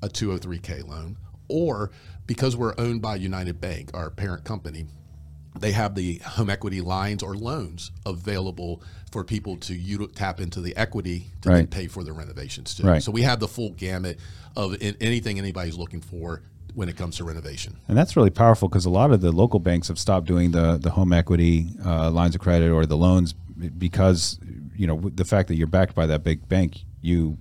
a 0.00 0.08
203K 0.08 0.82
loan, 0.88 1.16
or 1.48 1.90
because 2.26 2.56
we're 2.56 2.74
owned 2.78 3.02
by 3.02 3.16
United 3.16 3.60
Bank, 3.60 3.90
our 3.94 4.10
parent 4.10 4.44
company, 4.44 4.86
they 5.58 5.72
have 5.72 5.94
the 5.94 6.18
home 6.24 6.48
equity 6.50 6.80
lines 6.80 7.22
or 7.22 7.34
loans 7.34 7.90
available 8.06 8.82
for 9.10 9.22
people 9.24 9.56
to 9.58 9.74
util- 9.78 10.14
tap 10.14 10.40
into 10.40 10.60
the 10.60 10.74
equity 10.76 11.30
to 11.42 11.48
then 11.48 11.58
Right. 11.58 11.70
pay 11.70 11.86
for 11.86 12.02
the 12.02 12.12
renovations 12.12 12.74
too. 12.74 12.84
Right. 12.84 13.02
So 13.02 13.12
we 13.12 13.22
have 13.22 13.38
the 13.40 13.48
full 13.48 13.70
gamut 13.72 14.18
of 14.56 14.74
in, 14.80 14.96
anything 15.00 15.38
anybody's 15.38 15.76
looking 15.76 16.00
for 16.00 16.42
when 16.74 16.88
it 16.88 16.96
comes 16.96 17.16
to 17.18 17.24
renovation. 17.24 17.76
And 17.86 17.98
that's 17.98 18.16
really 18.16 18.30
powerful 18.30 18.66
because 18.68 18.86
a 18.86 18.90
lot 18.90 19.10
of 19.12 19.20
the 19.20 19.30
local 19.30 19.60
banks 19.60 19.88
have 19.88 19.98
stopped 19.98 20.26
doing 20.26 20.52
the 20.52 20.78
the 20.78 20.90
home 20.90 21.12
equity 21.12 21.68
uh, 21.84 22.10
lines 22.10 22.34
of 22.34 22.40
credit 22.40 22.70
or 22.70 22.86
the 22.86 22.96
loans 22.96 23.34
because 23.76 24.38
you 24.74 24.86
know 24.86 25.10
the 25.14 25.24
fact 25.24 25.48
that 25.48 25.56
you're 25.56 25.66
backed 25.66 25.94
by 25.94 26.06
that 26.06 26.24
big 26.24 26.48
bank, 26.48 26.84
you 27.02 27.36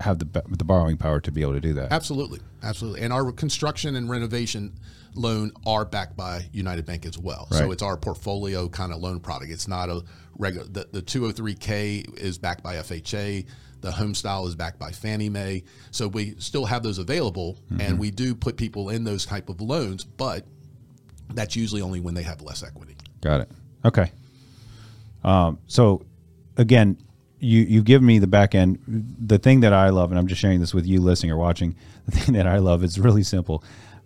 have 0.00 0.18
the 0.18 0.26
the 0.48 0.64
borrowing 0.64 0.96
power 0.96 1.20
to 1.20 1.30
be 1.30 1.42
able 1.42 1.52
to 1.52 1.60
do 1.60 1.72
that. 1.74 1.92
Absolutely, 1.92 2.40
absolutely. 2.64 3.02
And 3.02 3.12
our 3.12 3.30
construction 3.30 3.94
and 3.94 4.10
renovation 4.10 4.72
loan 5.14 5.52
are 5.66 5.84
backed 5.84 6.16
by 6.16 6.46
United 6.52 6.86
Bank 6.86 7.04
as 7.06 7.18
well. 7.18 7.46
Right. 7.50 7.58
So 7.58 7.70
it's 7.72 7.82
our 7.82 7.96
portfolio 7.96 8.68
kind 8.68 8.92
of 8.92 9.00
loan 9.00 9.20
product. 9.20 9.50
It's 9.52 9.68
not 9.68 9.88
a 9.90 10.02
regular. 10.38 10.66
The, 10.66 10.88
the 10.90 11.02
203k 11.02 12.18
is 12.18 12.38
backed 12.38 12.62
by 12.62 12.76
FHA. 12.76 13.46
The 13.80 13.90
home 13.92 14.14
style 14.14 14.46
is 14.46 14.54
backed 14.54 14.78
by 14.78 14.90
Fannie 14.92 15.28
Mae. 15.28 15.64
So 15.90 16.06
we 16.08 16.34
still 16.38 16.64
have 16.66 16.82
those 16.82 16.98
available, 16.98 17.58
Mm-hmm. 17.72 17.80
and 17.80 17.98
we 17.98 18.10
do 18.10 18.34
put 18.34 18.56
people 18.56 18.90
in 18.90 19.04
those 19.04 19.26
type 19.26 19.48
of 19.48 19.60
loans, 19.60 20.04
but 20.04 20.46
that's 21.34 21.56
usually 21.56 21.82
only 21.82 22.00
when 22.00 22.14
they 22.14 22.22
have 22.22 22.42
less 22.42 22.62
equity. 22.62 22.96
Got 23.20 23.40
it. 23.42 23.50
Okay. 23.84 24.12
Um, 25.24 25.58
so 25.66 26.04
again, 26.56 26.96
you 27.38 27.60
you've 27.62 27.84
given 27.84 28.06
me 28.06 28.18
the 28.18 28.26
back 28.26 28.54
end. 28.54 28.78
The 28.86 29.38
thing 29.38 29.60
that 29.60 29.72
I 29.72 29.88
love, 29.90 30.10
and 30.10 30.18
I'm 30.18 30.26
just 30.28 30.40
sharing 30.40 30.60
this 30.60 30.72
with 30.74 30.86
you 30.86 31.00
listening 31.00 31.32
or 31.32 31.36
watching. 31.36 31.74
The 32.06 32.10
thing 32.18 32.34
that 32.34 32.48
I 32.48 32.58
love 32.58 32.82
is 32.82 32.98
really 32.98 33.22
simple. 33.22 33.62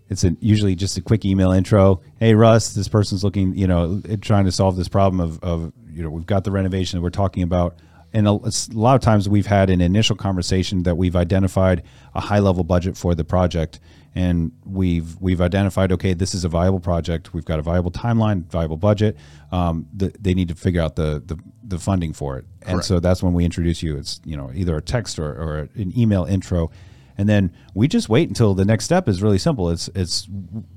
It's 0.08 0.24
a, 0.24 0.36
usually 0.40 0.74
just 0.74 0.96
a 0.96 1.02
quick 1.02 1.24
email 1.24 1.50
intro. 1.50 2.00
Hey 2.18 2.34
Russ, 2.34 2.74
this 2.74 2.88
person's 2.88 3.24
looking, 3.24 3.56
you 3.56 3.66
know, 3.66 4.00
trying 4.20 4.44
to 4.44 4.52
solve 4.52 4.76
this 4.76 4.88
problem 4.88 5.20
of, 5.20 5.42
of 5.42 5.72
you 5.90 6.02
know, 6.02 6.10
we've 6.10 6.26
got 6.26 6.44
the 6.44 6.52
renovation 6.52 6.98
that 6.98 7.02
we're 7.02 7.10
talking 7.10 7.42
about. 7.42 7.76
And 8.12 8.26
a, 8.26 8.30
a 8.30 8.52
lot 8.72 8.94
of 8.94 9.00
times 9.00 9.28
we've 9.28 9.46
had 9.46 9.68
an 9.68 9.80
initial 9.80 10.16
conversation 10.16 10.84
that 10.84 10.96
we've 10.96 11.16
identified 11.16 11.82
a 12.14 12.20
high 12.20 12.38
level 12.38 12.64
budget 12.64 12.96
for 12.96 13.14
the 13.14 13.24
project 13.24 13.80
and 14.16 14.50
we've 14.64 15.20
we've 15.20 15.42
identified 15.42 15.92
okay 15.92 16.14
this 16.14 16.34
is 16.34 16.44
a 16.44 16.48
viable 16.48 16.80
project 16.80 17.34
we've 17.34 17.44
got 17.44 17.58
a 17.58 17.62
viable 17.62 17.90
timeline 17.90 18.44
viable 18.46 18.78
budget 18.78 19.16
um, 19.52 19.86
the, 19.94 20.12
they 20.18 20.32
need 20.32 20.48
to 20.48 20.54
figure 20.54 20.80
out 20.80 20.96
the, 20.96 21.22
the 21.26 21.38
the 21.62 21.78
funding 21.78 22.12
for 22.12 22.38
it 22.38 22.46
and 22.62 22.76
Correct. 22.76 22.86
so 22.86 22.98
that's 22.98 23.22
when 23.22 23.34
we 23.34 23.44
introduce 23.44 23.82
you 23.82 23.96
it's 23.96 24.20
you 24.24 24.36
know 24.36 24.50
either 24.54 24.74
a 24.76 24.82
text 24.82 25.18
or, 25.18 25.28
or 25.30 25.68
an 25.74 25.92
email 25.96 26.24
intro 26.24 26.70
and 27.18 27.28
then 27.28 27.52
we 27.74 27.88
just 27.88 28.08
wait 28.08 28.28
until 28.28 28.54
the 28.54 28.64
next 28.64 28.84
step 28.84 29.08
is 29.08 29.22
really 29.22 29.38
simple. 29.38 29.70
It's 29.70 29.88
it's 29.94 30.28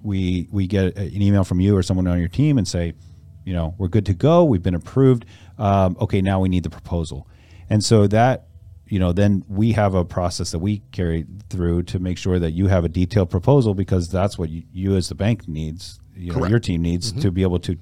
we 0.01 0.47
we 0.51 0.67
get 0.67 0.97
an 0.97 1.21
email 1.21 1.43
from 1.43 1.59
you 1.59 1.75
or 1.75 1.83
someone 1.83 2.07
on 2.07 2.19
your 2.19 2.29
team 2.29 2.57
and 2.57 2.67
say 2.67 2.93
you 3.45 3.53
know 3.53 3.75
we're 3.77 3.87
good 3.87 4.05
to 4.07 4.13
go. 4.13 4.43
We've 4.43 4.63
been 4.63 4.75
approved. 4.75 5.25
Um, 5.57 5.97
okay 5.99 6.21
now 6.21 6.39
we 6.39 6.49
need 6.49 6.63
the 6.63 6.69
proposal. 6.69 7.27
And 7.69 7.83
so 7.83 8.07
that 8.07 8.47
you 8.87 8.99
know 8.99 9.13
then 9.13 9.43
we 9.47 9.73
have 9.73 9.93
a 9.93 10.03
process 10.03 10.51
that 10.51 10.59
we 10.59 10.79
carry 10.91 11.25
through 11.49 11.83
to 11.83 11.99
make 11.99 12.17
sure 12.17 12.39
that 12.39 12.51
you 12.51 12.67
have 12.67 12.83
a 12.83 12.89
detailed 12.89 13.29
proposal 13.29 13.73
because 13.73 14.09
that's 14.09 14.37
what 14.37 14.49
you, 14.49 14.63
you 14.73 14.95
as 14.95 15.09
the 15.09 15.15
bank 15.15 15.47
needs 15.47 15.99
you 16.15 16.33
know 16.33 16.45
your 16.45 16.59
team 16.59 16.81
needs 16.81 17.11
to 17.11 17.31
be 17.31 17.43
able 17.43 17.59
to 17.59 17.77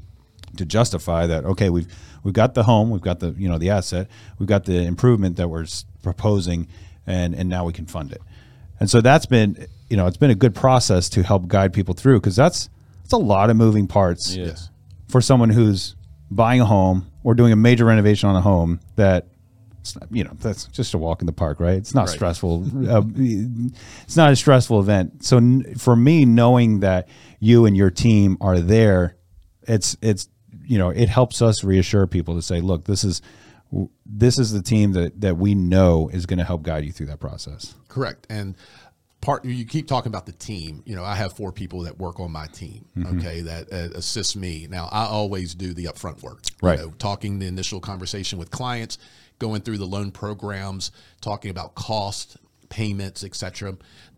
to 0.58 0.66
justify 0.66 1.26
that 1.26 1.46
okay 1.46 1.70
we've 1.70 1.88
we've 2.24 2.34
got 2.34 2.54
the 2.54 2.64
home 2.64 2.90
we've 2.90 3.02
got 3.02 3.20
the 3.20 3.32
you 3.38 3.48
know 3.48 3.58
the 3.58 3.70
asset 3.70 4.08
we've 4.38 4.50
got 4.50 4.66
the 4.66 4.84
improvement 4.84 5.38
that 5.38 5.48
we're 5.48 5.66
proposing 6.04 6.68
and 7.06 7.34
and 7.34 7.50
now 7.50 7.66
we 7.66 7.74
can 7.74 7.86
fund 7.86 8.12
it 8.12 8.22
and 8.80 8.90
so 8.90 9.02
that's 9.02 9.26
been 9.26 9.68
you 9.90 9.98
know 9.98 10.08
it's 10.08 10.18
been 10.18 10.32
a 10.32 10.36
good 10.36 10.54
process 10.56 11.10
to 11.10 11.24
help 11.24 11.48
guide 11.48 11.74
people 11.74 11.94
through 11.94 12.20
because 12.20 12.36
that's 12.36 12.70
it's 13.04 13.14
a 13.14 13.18
lot 13.18 13.50
of 13.50 13.56
moving 13.58 13.88
parts 13.88 14.36
Yes. 14.36 14.70
for 15.08 15.22
someone 15.22 15.50
who's 15.50 15.96
buying 16.30 16.60
a 16.62 16.66
home 16.66 17.10
or 17.24 17.34
doing 17.36 17.52
a 17.54 17.56
major 17.56 17.86
renovation 17.86 18.28
on 18.30 18.36
a 18.36 18.42
home 18.42 18.80
that 18.98 19.28
it's 19.80 19.96
not, 19.96 20.08
you 20.12 20.24
know 20.26 20.32
that's 20.42 20.66
just 20.66 20.94
a 20.94 20.98
walk 20.98 21.22
in 21.22 21.26
the 21.26 21.32
park 21.34 21.60
right 21.62 21.78
it's 21.78 21.96
not 21.96 22.08
Right. 22.08 22.16
stressful 22.16 22.66
uh, 22.90 23.02
it's 24.04 24.18
not 24.18 24.32
a 24.32 24.36
stressful 24.36 24.80
event 24.80 25.24
so 25.24 25.38
n- 25.38 25.76
for 25.78 25.96
me 25.96 26.26
knowing 26.26 26.82
that 26.82 27.08
you 27.40 27.66
and 27.66 27.78
your 27.78 27.90
team 27.90 28.38
are 28.42 28.60
there 28.60 29.16
it's 29.64 29.96
it's 30.02 30.28
you 30.66 30.78
know 30.78 30.90
it 30.90 31.08
helps 31.08 31.42
us 31.42 31.64
reassure 31.64 32.06
people 32.08 32.36
to 32.36 32.42
say 32.42 32.60
look 32.60 32.84
this 32.86 33.04
is 33.06 33.22
this 34.06 34.40
is 34.40 34.52
the 34.52 34.62
team 34.62 34.94
that 34.94 35.20
that 35.22 35.38
we 35.38 35.56
know 35.56 36.10
is 36.14 36.26
going 36.26 36.40
to 36.40 36.46
help 36.46 36.64
guide 36.64 36.86
you 36.86 36.92
through 36.92 37.08
that 37.08 37.20
process 37.20 37.76
Correct. 37.98 38.28
And 38.30 38.56
part 39.22 39.44
you 39.44 39.66
keep 39.66 39.88
talking 39.88 40.12
about 40.12 40.28
the 40.28 40.32
team. 40.32 40.84
You 40.86 40.96
know, 40.96 41.04
I 41.04 41.16
have 41.16 41.34
four 41.34 41.52
people 41.52 41.82
that 41.82 41.98
work 41.98 42.20
on 42.20 42.32
my 42.32 42.46
team. 42.48 42.86
Mm-hmm. 42.96 43.18
Okay, 43.18 43.42
that 43.42 43.74
uh, 43.74 43.98
assist 43.98 44.36
me. 44.36 44.68
Now, 44.70 44.88
I 44.92 45.06
always 45.06 45.56
do 45.56 45.74
the 45.74 45.86
upfront 45.86 46.22
work. 46.22 46.44
Right. 46.62 46.78
You 46.78 46.86
know, 46.86 46.92
talking 47.00 47.40
the 47.40 47.48
initial 47.48 47.80
conversation 47.80 48.38
with 48.38 48.52
clients, 48.52 49.00
going 49.40 49.62
through 49.62 49.80
the 49.80 49.88
loan 49.88 50.12
programs, 50.12 50.92
talking 51.22 51.50
about 51.50 51.74
cost, 51.74 52.38
payments, 52.70 53.24
etc. 53.24 53.78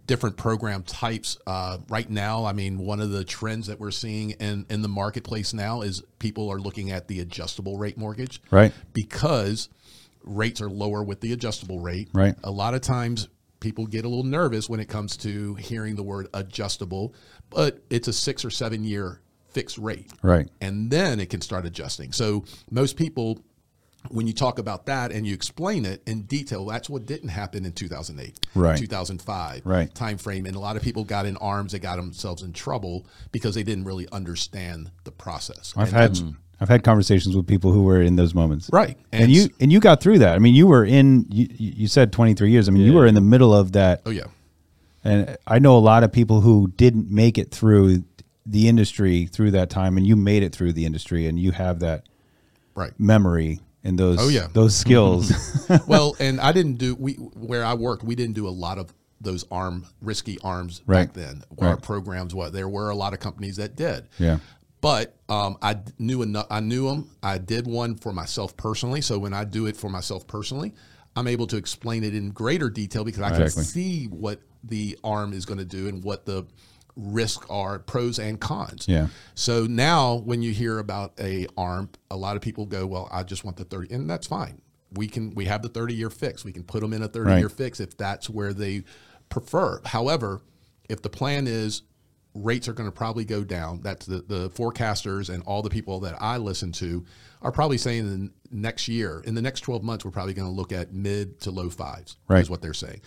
Different 0.09 0.37
program 0.37 0.81
types. 0.81 1.37
Uh, 1.45 1.77
right 1.87 2.09
now, 2.09 2.43
I 2.43 2.53
mean, 2.53 2.79
one 2.79 2.99
of 2.99 3.11
the 3.11 3.23
trends 3.23 3.67
that 3.67 3.79
we're 3.79 3.91
seeing 3.91 4.31
in 4.31 4.65
in 4.69 4.81
the 4.81 4.87
marketplace 4.87 5.53
now 5.53 5.81
is 5.81 6.01
people 6.17 6.51
are 6.51 6.59
looking 6.59 6.89
at 6.89 7.07
the 7.07 7.19
adjustable 7.19 7.77
rate 7.77 7.95
mortgage 7.95 8.41
right 8.49 8.73
because 8.91 9.69
rates 10.23 10.61
are 10.61 10.69
lower 10.69 11.03
with 11.03 11.21
the 11.21 11.31
adjustable 11.31 11.79
rate. 11.79 12.09
Right. 12.11 12.33
A 12.43 12.49
lot 12.49 12.73
of 12.73 12.81
times 12.81 13.27
people 13.59 13.85
get 13.85 14.03
a 14.03 14.07
little 14.07 14.23
nervous 14.23 14.67
when 14.67 14.79
it 14.79 14.89
comes 14.89 15.15
to 15.17 15.53
hearing 15.55 15.95
the 15.95 16.03
word 16.03 16.27
adjustable, 16.33 17.13
but 17.51 17.79
it's 17.91 18.07
a 18.07 18.13
six 18.13 18.43
or 18.43 18.49
seven 18.49 18.83
year 18.83 19.21
fixed 19.51 19.77
rate. 19.77 20.11
right 20.21 20.49
And 20.61 20.89
then 20.89 21.19
it 21.19 21.29
can 21.29 21.41
start 21.41 21.65
adjusting. 21.65 22.11
So 22.13 22.45
most 22.71 22.97
people 22.97 23.43
when 24.09 24.25
you 24.27 24.33
talk 24.33 24.59
about 24.59 24.85
that 24.85 25.11
and 25.11 25.27
you 25.27 25.33
explain 25.33 25.85
it 25.85 26.01
in 26.07 26.21
detail, 26.23 26.65
that's 26.65 26.89
what 26.89 27.05
didn't 27.05 27.29
happen 27.29 27.65
in 27.65 27.73
2008, 27.73 28.39
Right. 28.55 28.77
2005 28.77 29.61
Right. 29.65 29.93
time 29.93 30.17
frame. 30.17 30.45
And 30.45 30.55
a 30.55 30.59
lot 30.59 30.77
of 30.77 30.81
people 30.81 31.03
got 31.03 31.25
in 31.25 31.35
arms, 31.37 31.73
they 31.73 31.79
got 31.79 31.97
themselves 31.97 32.41
in 32.41 32.53
trouble 32.53 33.05
because 33.31 33.55
they 33.55 33.63
didn't 33.63 33.83
really 33.83 34.07
understand 34.11 34.91
the 35.03 35.11
process. 35.11 35.73
I've 35.75 35.93
And 35.93 36.15
had 36.17 36.35
I've 36.61 36.69
had 36.69 36.83
conversations 36.83 37.35
with 37.37 37.47
people 37.47 37.71
who 37.71 37.83
were 37.83 38.01
in 38.01 38.15
those 38.17 38.33
moments. 38.33 38.69
Right. 38.73 38.97
And, 39.11 39.23
And 39.23 39.31
you 39.31 39.49
and 39.59 39.71
you 39.71 39.79
got 39.79 40.01
through 40.01 40.19
that. 40.19 40.35
I 40.35 40.39
mean, 40.39 40.53
you 40.55 40.67
were 40.67 40.83
in 40.85 41.25
you, 41.29 41.47
you 41.57 41.87
said 41.87 42.11
23 42.11 42.51
years. 42.51 42.67
I 42.67 42.71
mean, 42.71 42.83
you 42.83 42.93
were 42.93 43.05
in 43.05 43.15
the 43.15 43.21
middle 43.21 43.53
of 43.53 43.73
that 43.73 44.01
oh 44.05 44.09
yeah. 44.11 44.25
and 45.03 45.37
I 45.47 45.59
know 45.59 45.77
a 45.77 45.79
lot 45.79 46.03
of 46.03 46.11
people 46.11 46.41
who 46.41 46.71
didn't 46.75 47.09
make 47.11 47.37
it 47.37 47.51
through 47.51 48.03
the 48.45 48.67
industry 48.67 49.25
through 49.27 49.51
that 49.51 49.69
time 49.69 49.95
and 49.97 50.07
you 50.07 50.15
made 50.15 50.41
it 50.43 50.53
through 50.53 50.73
the 50.73 50.85
industry 50.85 51.27
and 51.27 51.37
you 51.39 51.51
have 51.51 51.79
that 51.81 52.05
Right. 52.75 52.91
memory 52.99 53.59
and 53.89 53.99
those 53.99 54.17
Oh, 54.21 54.29
yeah. 54.29 54.47
those 54.53 54.75
skills. 54.75 55.31
well, 55.87 56.15
and 56.19 56.39
I 56.39 56.51
didn't 56.53 56.75
do 56.77 56.95
we 56.95 57.13
where 57.15 57.65
I 57.65 57.73
worked. 57.73 58.03
We 58.03 58.15
didn't 58.15 58.35
do 58.35 58.47
a 58.47 58.49
lot 58.65 58.77
of 58.77 58.93
those 59.19 59.43
arm 59.51 59.85
risky 60.01 60.37
arms 60.41 60.81
Right. 60.85 61.05
back 61.07 61.13
then. 61.13 61.43
Our 61.59 61.73
Right. 61.73 61.81
programs, 61.81 62.33
what 62.33 62.53
there 62.53 62.69
were 62.69 62.89
a 62.89 62.95
lot 62.95 63.13
of 63.13 63.19
companies 63.19 63.57
that 63.57 63.75
did. 63.75 64.07
yeah. 64.17 64.37
But 64.81 65.17
um, 65.27 65.57
I 65.61 65.75
knew 65.97 66.21
enough. 66.21 66.47
I 66.49 66.61
knew 66.61 66.87
them. 66.87 67.09
I 67.21 67.37
did 67.37 67.67
one 67.67 67.95
for 67.95 68.13
myself 68.13 68.55
personally. 68.55 69.01
So 69.01 69.19
when 69.19 69.33
I 69.33 69.43
do 69.43 69.65
it 69.65 69.75
for 69.75 69.89
myself 69.89 70.25
personally, 70.25 70.73
I'm 71.17 71.27
able 71.27 71.47
to 71.47 71.57
explain 71.57 72.05
it 72.05 72.15
in 72.15 72.29
greater 72.29 72.69
detail 72.69 73.03
because 73.03 73.21
I 73.21 73.29
Exactly. 73.31 73.51
can 73.55 73.63
see 73.65 74.05
what 74.05 74.39
the 74.63 74.97
arm 75.03 75.33
is 75.33 75.45
going 75.45 75.57
to 75.57 75.65
do 75.65 75.89
and 75.89 76.01
what 76.01 76.25
the 76.25 76.45
risks 76.99 77.45
are, 77.49 77.79
pros 77.79 78.19
and 78.19 78.39
cons. 78.39 78.85
Yeah. 78.87 79.07
So 79.35 79.65
now 79.65 80.15
when 80.15 80.41
you 80.41 80.51
hear 80.51 80.79
about 80.79 81.13
a 81.19 81.47
arm, 81.57 81.89
a 82.11 82.17
lot 82.17 82.35
of 82.35 82.41
people 82.41 82.65
go, 82.65 82.85
"Well, 82.85 83.07
I 83.11 83.23
just 83.23 83.43
want 83.43 83.57
the 83.57 83.63
30," 83.65 83.93
and 83.93 84.09
that's 84.09 84.27
fine. 84.27 84.61
We 84.93 85.07
can 85.07 85.33
we 85.35 85.45
have 85.45 85.61
the 85.61 85.69
30 85.69 85.93
year 85.93 86.09
fix. 86.09 86.43
We 86.43 86.51
can 86.51 86.63
put 86.63 86.81
them 86.81 86.93
in 86.93 87.01
a 87.03 87.07
30 87.07 87.37
year 87.39 87.49
fix 87.49 87.79
if 87.79 87.95
that's 87.97 88.29
where 88.29 88.53
they 88.53 88.83
prefer. 89.29 89.81
However, 89.85 90.41
if 90.89 91.01
the 91.01 91.09
plan 91.09 91.47
is 91.47 91.83
rates 92.35 92.67
are 92.67 92.73
going 92.73 92.87
to 92.87 92.95
probably 92.95 93.25
go 93.25 93.43
down. 93.43 93.81
That's 93.81 94.05
the, 94.05 94.21
the 94.21 94.49
forecasters 94.51 95.33
and 95.33 95.41
all 95.43 95.63
the 95.63 95.69
people 95.69 95.99
that 96.01 96.15
I 96.21 96.37
listen 96.37 96.71
to 96.73 97.03
are 97.41 97.51
probably 97.51 97.79
saying 97.79 97.99
in 98.07 98.25
the 98.25 98.31
next 98.51 98.87
year, 98.87 99.21
in 99.25 99.33
the 99.33 99.41
next 99.41 99.61
12 99.61 99.83
months, 99.83 100.05
we're 100.05 100.11
probably 100.11 100.35
going 100.35 100.47
to 100.47 100.53
look 100.55 100.71
at 100.71 100.93
mid 100.93 101.41
to 101.41 101.51
low 101.51 101.69
fives, 101.71 102.17
Right. 102.27 102.41
is 102.41 102.49
what 102.49 102.61
they're 102.61 102.73
saying. 102.73 103.01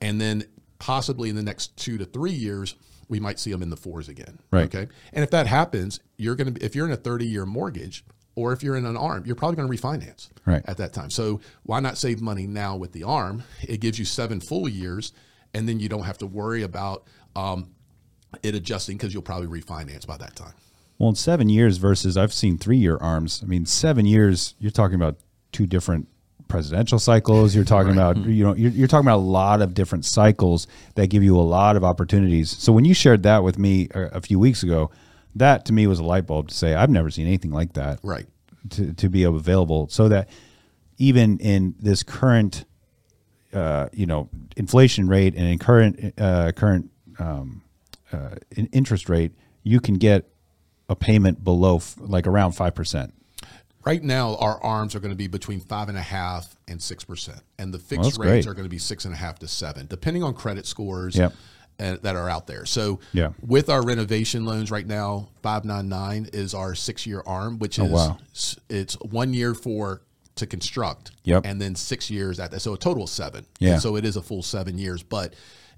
And 0.00 0.20
then 0.20 0.44
possibly 0.78 1.28
in 1.30 1.36
the 1.36 1.42
next 1.42 1.76
two 1.76 1.98
to 1.98 2.04
three 2.04 2.30
years, 2.32 2.76
we 3.10 3.20
might 3.20 3.38
see 3.38 3.50
them 3.50 3.62
in 3.62 3.68
the 3.68 3.76
fours 3.76 4.08
again. 4.08 4.38
Right. 4.50 4.64
Okay. 4.74 4.90
And 5.12 5.22
if 5.22 5.30
that 5.32 5.46
happens, 5.46 6.00
you're 6.16 6.36
going 6.36 6.54
to, 6.54 6.64
if 6.64 6.74
you're 6.74 6.86
in 6.86 6.92
a 6.92 6.96
30 6.96 7.26
year 7.26 7.44
mortgage 7.44 8.04
or 8.36 8.52
if 8.52 8.62
you're 8.62 8.76
in 8.76 8.86
an 8.86 8.96
arm, 8.96 9.24
you're 9.26 9.34
probably 9.36 9.56
going 9.56 9.70
to 9.70 9.76
refinance 9.76 10.30
Right. 10.46 10.62
at 10.66 10.76
that 10.78 10.92
time. 10.92 11.10
So 11.10 11.40
why 11.64 11.80
not 11.80 11.98
save 11.98 12.22
money 12.22 12.46
now 12.46 12.76
with 12.76 12.92
the 12.92 13.02
arm? 13.02 13.42
It 13.62 13.80
gives 13.80 13.98
you 13.98 14.04
seven 14.04 14.40
full 14.40 14.68
years, 14.68 15.12
and 15.52 15.68
then 15.68 15.80
you 15.80 15.88
don't 15.88 16.04
have 16.04 16.18
to 16.18 16.26
worry 16.26 16.62
about 16.62 17.04
um, 17.36 17.70
it 18.44 18.54
adjusting 18.54 18.96
because 18.96 19.12
you'll 19.12 19.22
probably 19.24 19.48
refinance 19.60 20.06
by 20.06 20.16
that 20.18 20.36
time. 20.36 20.54
Well, 20.98 21.08
in 21.08 21.16
seven 21.16 21.48
years 21.48 21.78
versus 21.78 22.16
I've 22.16 22.32
seen 22.32 22.56
three 22.58 22.78
year 22.78 22.96
arms. 22.98 23.40
I 23.42 23.46
mean, 23.46 23.66
seven 23.66 24.06
years, 24.06 24.54
you're 24.60 24.70
talking 24.70 24.94
about 24.94 25.16
two 25.50 25.66
different 25.66 26.06
presidential 26.48 26.98
cycles. 26.98 27.54
You're 27.54 27.64
talking 27.64 27.92
about, 27.92 28.16
you 28.16 28.44
know, 28.44 28.54
you're, 28.54 28.70
you're 28.70 28.88
talking 28.88 29.06
about 29.06 29.18
a 29.18 29.28
lot 29.40 29.62
of 29.62 29.74
different 29.74 30.04
cycles 30.04 30.66
that 30.94 31.08
give 31.08 31.22
you 31.22 31.36
a 31.36 31.42
lot 31.42 31.76
of 31.76 31.84
opportunities. 31.84 32.50
So 32.50 32.72
when 32.72 32.84
you 32.84 32.94
shared 32.94 33.22
that 33.24 33.42
with 33.44 33.58
me 33.58 33.88
a 33.94 34.00
a 34.16 34.20
few 34.20 34.38
weeks 34.38 34.62
ago, 34.62 34.90
that 35.36 35.64
to 35.66 35.72
me 35.72 35.86
was 35.86 35.98
a 35.98 36.04
light 36.04 36.26
bulb 36.26 36.48
to 36.48 36.54
say, 36.54 36.74
I've 36.74 36.90
never 36.90 37.10
seen 37.10 37.26
anything 37.26 37.52
like 37.52 37.74
that 37.74 38.00
Right. 38.02 38.26
to, 38.70 38.92
to 38.94 39.08
be 39.08 39.22
available 39.24 39.88
so 39.88 40.08
that 40.08 40.28
even 40.98 41.38
in 41.38 41.74
this 41.78 42.02
current, 42.02 42.64
uh, 43.54 43.88
you 43.92 44.06
know, 44.06 44.28
inflation 44.56 45.08
rate 45.08 45.34
and 45.34 45.46
in 45.46 45.58
current, 45.58 46.14
uh, 46.18 46.52
current 46.52 46.90
um, 47.18 47.62
uh, 48.12 48.30
interest 48.72 49.08
rate, 49.08 49.32
you 49.62 49.80
can 49.80 49.94
get 49.94 50.28
a 50.88 50.96
payment 50.96 51.42
below 51.44 51.76
f- 51.76 51.94
like 52.00 52.26
around 52.26 52.52
5%. 52.52 53.12
Right 53.84 54.02
now, 54.02 54.36
our 54.36 54.62
arms 54.62 54.94
are 54.94 55.00
going 55.00 55.12
to 55.12 55.16
be 55.16 55.26
between 55.26 55.60
five 55.60 55.88
and 55.88 55.96
a 55.96 56.02
half 56.02 56.54
and 56.68 56.80
six 56.82 57.02
percent, 57.04 57.40
and 57.58 57.72
the 57.72 57.78
fixed 57.78 58.04
that's 58.04 58.18
rates 58.18 58.44
great. 58.46 58.50
are 58.50 58.54
going 58.54 58.66
to 58.66 58.70
be 58.70 58.78
six 58.78 59.04
and 59.06 59.14
a 59.14 59.16
half 59.16 59.38
to 59.38 59.48
seven, 59.48 59.86
depending 59.86 60.22
on 60.22 60.34
credit 60.34 60.66
scores 60.66 61.16
Yep. 61.16 61.32
uh, 61.78 61.96
that 62.02 62.14
are 62.14 62.28
out 62.28 62.46
there. 62.46 62.66
So, 62.66 63.00
Yeah. 63.12 63.30
with 63.40 63.70
our 63.70 63.82
renovation 63.84 64.44
loans 64.44 64.70
right 64.70 64.86
now, 64.86 65.28
five 65.42 65.64
nine 65.64 65.88
nine 65.88 66.28
is 66.32 66.52
our 66.52 66.74
six 66.74 67.06
year 67.06 67.22
arm, 67.24 67.58
which 67.58 67.78
is 67.78 67.90
Oh, 67.90 67.94
wow. 67.94 68.18
it's 68.68 68.94
one 69.00 69.32
year 69.32 69.54
for 69.54 70.02
to 70.36 70.46
construct, 70.46 71.12
Yep. 71.24 71.46
and 71.46 71.60
then 71.60 71.74
six 71.74 72.10
years 72.10 72.38
at 72.38 72.50
that. 72.50 72.60
So 72.60 72.74
a 72.74 72.78
total 72.78 73.04
of 73.04 73.10
seven. 73.10 73.46
Yeah. 73.60 73.72
And 73.74 73.82
so 73.82 73.96
it 73.96 74.04
is 74.04 74.16
a 74.16 74.22
full 74.22 74.42
seven 74.42 74.76
years, 74.78 75.02
but 75.02 75.34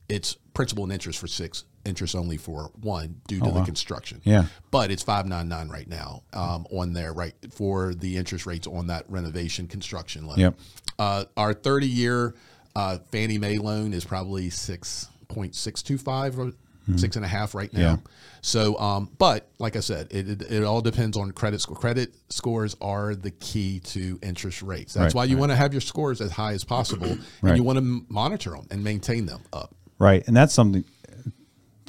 it's 0.09 0.35
principal 0.55 0.83
and 0.85 0.93
interest 0.93 1.19
for 1.21 1.27
six, 1.29 1.65
interest 1.85 2.15
only 2.15 2.37
for 2.37 2.71
one 2.81 3.21
due 3.27 3.41
to 3.41 3.51
the 3.51 3.63
construction. 3.65 4.19
Oh, 4.27 4.31
Yeah. 4.31 4.45
But 4.71 4.91
it's 4.91 5.03
five 5.03 5.27
nine 5.27 5.49
nine 5.49 5.69
right 5.69 5.89
now 5.89 6.23
um, 6.33 6.67
on 6.71 6.93
there, 6.93 7.13
right 7.13 7.35
for 7.51 7.95
the 7.95 8.17
interest 8.17 8.47
rates 8.47 8.67
on 8.67 8.87
that 8.89 9.05
renovation 9.09 9.67
construction 9.69 10.27
loan. 10.27 10.39
Yep. 10.39 10.59
Uh, 10.99 11.25
our 11.37 11.55
thirty 11.55 11.89
year 11.89 12.35
uh, 12.77 12.99
Fannie 13.11 13.39
Mae 13.39 13.59
loan 13.59 13.93
is 13.93 14.05
probably 14.05 14.51
six 14.51 15.09
point 15.29 15.55
six 15.55 15.83
two 15.83 15.99
five 15.99 16.39
or 16.39 16.53
six 16.97 17.17
and 17.17 17.25
a 17.25 17.29
half 17.29 17.55
right 17.55 17.73
now. 17.73 17.81
Yeah. 17.81 17.97
So, 18.41 18.77
um, 18.79 19.09
but 19.17 19.49
like 19.61 19.77
I 19.77 19.81
said, 19.81 20.09
it, 20.11 20.29
it, 20.29 20.43
it 20.51 20.65
all 20.65 20.81
depends 20.81 21.17
on 21.17 21.31
credit 21.31 21.61
score. 21.61 21.77
Credit 21.77 22.13
scores 22.29 22.77
are 22.81 23.15
the 23.15 23.31
key 23.31 23.79
to 23.81 24.19
interest 24.21 24.63
rates. 24.63 24.95
That's 24.95 25.15
Right, 25.15 25.21
why 25.21 25.25
you 25.27 25.37
want 25.37 25.53
to 25.53 25.57
have 25.57 25.73
your 25.73 25.81
scores 25.81 26.21
as 26.21 26.33
high 26.33 26.53
as 26.53 26.65
possible, 26.65 27.17
and 27.43 27.57
you 27.57 27.63
want 27.63 27.79
to 27.79 28.05
monitor 28.09 28.51
them 28.51 28.67
and 28.73 28.83
maintain 28.83 29.27
them 29.27 29.43
up. 29.53 29.73
Right. 30.01 30.27
And 30.27 30.37
that's 30.37 30.53
something, 30.53 30.85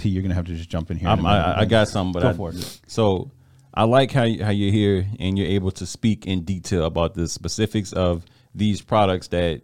T, 0.04 0.10
you're 0.10 0.22
going 0.22 0.30
to 0.30 0.36
have 0.36 0.46
to 0.46 0.56
just 0.56 0.70
jump 0.70 0.92
in 0.92 0.98
here. 0.98 1.10
in 1.10 1.20
I'm, 1.20 1.26
I, 1.26 1.62
I 1.62 1.66
got 1.66 1.88
some, 1.88 2.12
but 2.12 2.22
Go 2.22 2.30
I, 2.30 2.34
for 2.34 2.50
it. 2.52 2.82
so 2.88 3.32
I 3.74 3.84
like 3.86 4.12
how 4.12 4.24
you, 4.24 4.44
how 4.44 4.52
you're 4.52 4.72
here 4.72 5.06
and 5.20 5.38
you're 5.38 5.48
able 5.48 5.72
to 5.72 5.86
speak 5.86 6.28
in 6.28 6.44
detail 6.44 6.86
about 6.86 7.16
the 7.16 7.28
specifics 7.28 7.92
of 7.94 8.26
these 8.54 8.82
products 8.82 9.30
that 9.30 9.62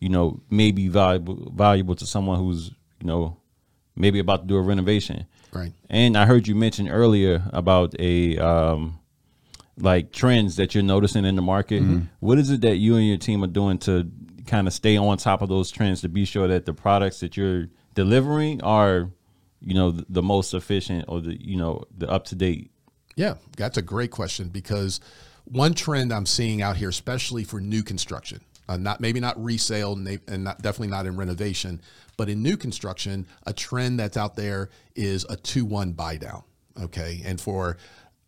you 0.00 0.08
know 0.08 0.40
may 0.50 0.72
be 0.72 0.88
valuable 0.88 1.52
valuable 1.54 1.94
to 1.94 2.06
someone 2.06 2.38
who's 2.38 2.70
you 3.00 3.06
know 3.06 3.36
maybe 3.94 4.18
about 4.18 4.42
to 4.42 4.46
do 4.46 4.56
a 4.56 4.60
renovation. 4.60 5.26
Right. 5.52 5.72
And 5.90 6.16
I 6.16 6.26
heard 6.26 6.48
you 6.48 6.54
mention 6.54 6.88
earlier 6.88 7.42
about 7.52 7.94
a 8.00 8.38
um, 8.38 8.98
like 9.78 10.12
trends 10.12 10.56
that 10.56 10.74
you're 10.74 10.82
noticing 10.82 11.24
in 11.24 11.36
the 11.36 11.42
market. 11.42 11.82
Mm-hmm. 11.82 12.06
What 12.20 12.38
is 12.38 12.50
it 12.50 12.62
that 12.62 12.76
you 12.76 12.96
and 12.96 13.06
your 13.06 13.18
team 13.18 13.44
are 13.44 13.48
doing 13.48 13.78
to 13.80 14.10
kind 14.46 14.66
of 14.66 14.72
stay 14.72 14.96
on 14.96 15.18
top 15.18 15.42
of 15.42 15.48
those 15.48 15.70
trends 15.70 16.00
to 16.00 16.08
be 16.08 16.24
sure 16.24 16.48
that 16.48 16.64
the 16.64 16.72
products 16.72 17.20
that 17.20 17.36
you're 17.36 17.68
delivering 17.94 18.62
are, 18.62 19.10
you 19.64 19.74
know, 19.74 19.90
the, 19.90 20.06
the 20.08 20.22
most 20.22 20.54
efficient 20.54 21.04
or 21.08 21.20
the 21.20 21.40
you 21.40 21.56
know 21.56 21.84
the 21.96 22.10
up 22.10 22.24
to 22.26 22.34
date? 22.34 22.70
Yeah, 23.16 23.34
that's 23.56 23.76
a 23.76 23.82
great 23.82 24.10
question 24.10 24.48
because 24.48 25.00
one 25.44 25.74
trend 25.74 26.12
I'm 26.12 26.26
seeing 26.26 26.62
out 26.62 26.76
here, 26.76 26.88
especially 26.88 27.44
for 27.44 27.60
new 27.60 27.82
construction, 27.82 28.40
uh, 28.68 28.76
not 28.76 29.00
maybe 29.00 29.20
not 29.20 29.42
resale 29.42 29.92
and, 29.94 30.44
not, 30.44 30.62
definitely 30.62 30.88
not 30.88 31.06
in 31.06 31.16
renovation, 31.16 31.80
but 32.16 32.28
in 32.28 32.42
new 32.42 32.56
construction, 32.56 33.26
a 33.46 33.52
trend 33.52 33.98
that's 33.98 34.16
out 34.16 34.36
there 34.36 34.70
is 34.94 35.26
a 35.28 35.36
two-one 35.36 35.92
buy 35.92 36.16
down. 36.16 36.42
Okay, 36.80 37.20
and 37.24 37.40
for 37.40 37.76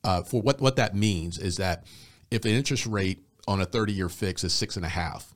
uh, 0.02 0.22
for 0.22 0.42
what 0.42 0.60
what 0.60 0.76
that 0.76 0.94
means 0.94 1.38
is 1.38 1.56
that 1.56 1.84
if 2.30 2.42
the 2.42 2.50
interest 2.50 2.86
rate 2.86 3.24
on 3.46 3.60
a 3.60 3.66
30-year 3.66 4.08
fix 4.08 4.44
is 4.44 4.52
six 4.52 4.76
and 4.76 4.84
a 4.84 4.88
half, 4.88 5.34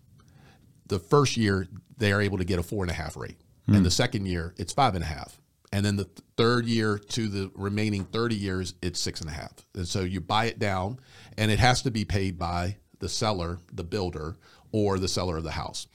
the 0.87 0.99
first 0.99 1.37
year 1.37 1.69
they 1.97 2.13
are 2.13 2.21
able 2.21 2.39
to 2.39 2.45
get 2.45 2.59
a 2.59 2.63
four 2.63 2.85
and 2.85 2.91
a 2.91 2.95
half 2.95 3.17
rate, 3.17 3.39
and 3.67 3.85
the 3.85 3.91
second 3.91 4.27
year 4.27 4.55
it's 4.59 4.73
five 4.73 4.95
and 4.95 5.05
a 5.05 5.07
half, 5.07 5.41
and 5.73 5.85
then 5.85 5.97
the 5.97 6.09
third 6.37 6.67
year 6.67 6.99
to 6.99 7.29
the 7.29 7.51
remaining 7.55 8.05
thirty 8.05 8.37
years 8.37 8.75
it's 8.83 8.99
six 9.01 9.21
and 9.21 9.29
a 9.31 9.33
half. 9.33 9.53
And 9.75 9.87
so 9.87 10.01
you 10.01 10.21
buy 10.21 10.47
it 10.47 10.59
down, 10.59 10.99
and 11.37 11.51
it 11.51 11.59
has 11.59 11.83
to 11.83 11.91
be 11.91 12.05
paid 12.05 12.39
by 12.39 12.77
the 13.01 13.09
seller, 13.09 13.59
the 13.73 13.85
builder, 13.85 14.37
or 14.73 14.99
the 14.99 15.09
seller 15.09 15.37
of 15.37 15.45
the 15.45 15.53
house. 15.53 15.87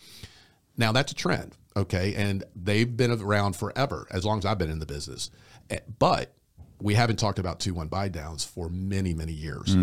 Now 0.77 0.91
that's 0.91 1.11
a 1.11 1.15
trend, 1.15 1.55
okay, 1.75 2.13
and 2.15 2.43
they've 2.55 2.95
been 2.97 3.11
around 3.11 3.55
forever, 3.55 4.07
as 4.11 4.25
long 4.25 4.39
as 4.39 4.45
I've 4.45 4.57
been 4.57 4.69
in 4.71 4.79
the 4.79 4.85
business. 4.85 5.29
Eh, 5.69 5.79
But 5.99 6.33
we 6.81 6.95
haven't 6.95 7.17
talked 7.17 7.39
about 7.39 7.59
two 7.59 7.73
one 7.73 7.87
buy 7.87 8.09
downs 8.09 8.43
for 8.43 8.69
many 8.69 9.13
many 9.13 9.33
years. 9.33 9.75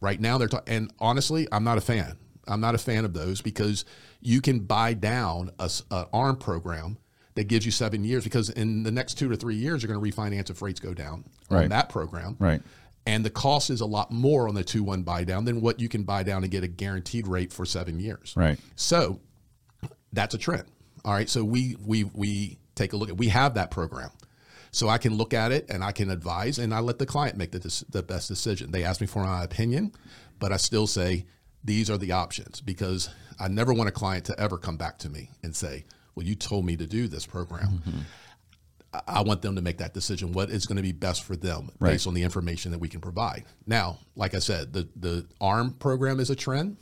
Right 0.00 0.20
now 0.20 0.36
they're 0.38 0.48
talking, 0.48 0.74
and 0.74 0.92
honestly, 0.98 1.48
I'm 1.50 1.64
not 1.64 1.78
a 1.78 1.80
fan. 1.80 2.16
I'm 2.46 2.60
not 2.60 2.74
a 2.74 2.78
fan 2.78 3.06
of 3.06 3.14
those 3.14 3.40
because 3.40 3.86
you 4.20 4.42
can 4.42 4.60
buy 4.60 4.92
down 4.92 5.50
a, 5.58 5.70
a 5.90 6.06
ARM 6.12 6.36
program 6.36 6.98
that 7.34 7.44
gives 7.48 7.66
you 7.66 7.72
seven 7.72 8.04
years 8.04 8.22
because 8.24 8.50
in 8.50 8.82
the 8.84 8.90
next 8.92 9.14
two 9.14 9.28
to 9.28 9.36
three 9.36 9.56
years 9.56 9.82
you're 9.82 9.92
going 9.92 10.12
to 10.12 10.16
refinance 10.16 10.50
if 10.50 10.62
rates 10.62 10.80
go 10.80 10.94
down 10.94 11.24
Right. 11.50 11.64
on 11.64 11.70
that 11.70 11.88
program. 11.88 12.36
Right. 12.38 12.62
And 13.06 13.24
the 13.24 13.30
cost 13.30 13.70
is 13.70 13.80
a 13.80 13.86
lot 13.86 14.10
more 14.12 14.48
on 14.48 14.54
the 14.54 14.64
two 14.64 14.82
one 14.82 15.02
buy 15.02 15.24
down 15.24 15.44
than 15.44 15.60
what 15.60 15.78
you 15.80 15.88
can 15.88 16.04
buy 16.04 16.22
down 16.22 16.42
and 16.42 16.50
get 16.50 16.64
a 16.64 16.68
guaranteed 16.68 17.26
rate 17.26 17.52
for 17.52 17.66
seven 17.66 17.98
years. 17.98 18.32
Right. 18.36 18.58
So 18.76 19.20
that's 20.12 20.34
a 20.34 20.38
trend. 20.38 20.64
All 21.04 21.12
right. 21.12 21.28
So 21.28 21.44
we 21.44 21.76
we 21.84 22.04
we 22.04 22.58
take 22.74 22.92
a 22.92 22.96
look 22.96 23.08
at 23.10 23.16
we 23.18 23.28
have 23.28 23.54
that 23.54 23.70
program. 23.70 24.10
So 24.70 24.88
I 24.88 24.98
can 24.98 25.14
look 25.16 25.34
at 25.34 25.52
it 25.52 25.66
and 25.70 25.84
I 25.84 25.92
can 25.92 26.10
advise 26.10 26.58
and 26.58 26.72
I 26.74 26.80
let 26.80 26.98
the 26.98 27.06
client 27.06 27.36
make 27.36 27.52
the 27.52 27.84
the 27.90 28.02
best 28.02 28.26
decision. 28.28 28.70
They 28.70 28.84
ask 28.84 29.00
me 29.00 29.06
for 29.06 29.22
my 29.22 29.44
opinion, 29.44 29.92
but 30.38 30.50
I 30.52 30.56
still 30.56 30.86
say 30.86 31.26
these 31.62 31.90
are 31.90 31.98
the 31.98 32.12
options 32.12 32.60
because 32.60 33.08
I 33.38 33.48
never 33.48 33.72
want 33.74 33.88
a 33.88 33.92
client 33.92 34.24
to 34.26 34.40
ever 34.40 34.56
come 34.58 34.76
back 34.76 34.98
to 34.98 35.08
me 35.08 35.30
and 35.42 35.54
say, 35.54 35.84
"Well, 36.14 36.26
you 36.26 36.34
told 36.34 36.64
me 36.64 36.76
to 36.76 36.86
do 36.86 37.08
this 37.08 37.26
program." 37.26 37.66
Mm-hmm. 37.86 37.98
I- 38.92 39.02
I 39.08 39.20
want 39.22 39.42
them 39.42 39.56
to 39.56 39.62
make 39.62 39.78
that 39.78 39.92
decision. 39.92 40.32
What 40.32 40.50
is 40.50 40.66
going 40.66 40.76
to 40.76 40.82
be 40.82 40.92
best 40.92 41.24
for 41.24 41.34
them 41.34 41.70
based 41.92 42.06
on 42.06 42.14
the 42.14 42.22
information 42.22 42.70
that 42.70 42.78
we 42.78 42.88
can 42.88 43.00
provide. 43.00 43.44
Now, 43.66 43.98
like 44.14 44.34
I 44.34 44.38
said, 44.38 44.72
the 44.72 44.88
the 44.94 45.26
ARM 45.40 45.72
program 45.74 46.20
is 46.20 46.30
a 46.30 46.36
trend 46.36 46.76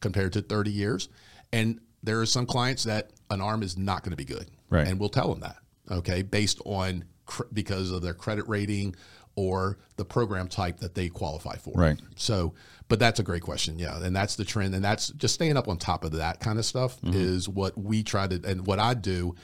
compared 0.00 0.32
to 0.32 0.42
30 0.42 0.72
years, 0.72 1.08
and 1.52 1.80
there 2.02 2.20
are 2.20 2.26
some 2.26 2.46
clients 2.46 2.82
that 2.84 3.10
an 3.30 3.40
ARM 3.40 3.62
is 3.62 3.78
not 3.78 4.02
going 4.02 4.10
to 4.10 4.16
be 4.16 4.24
good, 4.24 4.46
Right. 4.70 4.88
And 4.88 4.98
we'll 4.98 5.08
tell 5.08 5.28
them 5.32 5.40
that, 5.40 5.56
okay, 5.90 6.22
based 6.22 6.60
on 6.64 7.04
cr- 7.26 7.44
because 7.52 7.92
of 7.92 8.02
their 8.02 8.14
credit 8.14 8.48
rating 8.48 8.96
or 9.34 9.78
the 9.96 10.04
program 10.04 10.48
type 10.48 10.80
that 10.80 10.94
they 10.94 11.08
qualify 11.08 11.56
for, 11.56 11.72
Right. 11.74 12.00
So, 12.16 12.54
but 12.88 12.98
that's 12.98 13.20
a 13.20 13.22
great 13.22 13.42
question, 13.42 13.78
yeah, 13.78 14.02
and 14.02 14.14
that's 14.14 14.36
the 14.36 14.44
trend, 14.44 14.74
and 14.74 14.84
that's 14.84 15.08
just 15.08 15.34
staying 15.34 15.56
up 15.56 15.68
on 15.68 15.78
top 15.78 16.04
of 16.04 16.12
that 16.12 16.40
kind 16.40 16.58
of 16.58 16.64
stuff 16.64 16.98
is 17.04 17.48
what 17.48 17.76
we 17.78 18.02
try 18.02 18.26
to, 18.26 18.40
and 18.44 18.66
what 18.66 18.78
I 18.78 18.94
do 18.94 19.34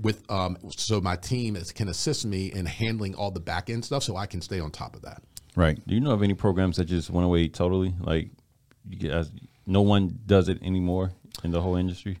with 0.00 0.28
um, 0.30 0.56
so 0.70 1.00
my 1.00 1.16
team 1.16 1.56
is, 1.56 1.70
can 1.72 1.88
assist 1.88 2.24
me 2.24 2.52
in 2.52 2.66
handling 2.66 3.14
all 3.14 3.30
the 3.30 3.40
back 3.40 3.70
end 3.70 3.84
stuff, 3.84 4.02
so 4.02 4.16
I 4.16 4.26
can 4.26 4.40
stay 4.40 4.60
on 4.60 4.70
top 4.70 4.96
of 4.96 5.02
that. 5.02 5.22
Right. 5.56 5.78
Do 5.86 5.94
you 5.94 6.00
know 6.00 6.12
of 6.12 6.22
any 6.22 6.34
programs 6.34 6.76
that 6.78 6.86
just 6.86 7.10
went 7.10 7.24
away 7.24 7.48
totally? 7.48 7.94
Like, 8.00 8.30
you 8.88 9.08
guys, 9.08 9.30
no 9.66 9.82
one 9.82 10.18
does 10.26 10.48
it 10.48 10.62
anymore 10.62 11.12
in 11.44 11.50
the 11.50 11.60
whole 11.60 11.76
industry. 11.76 12.18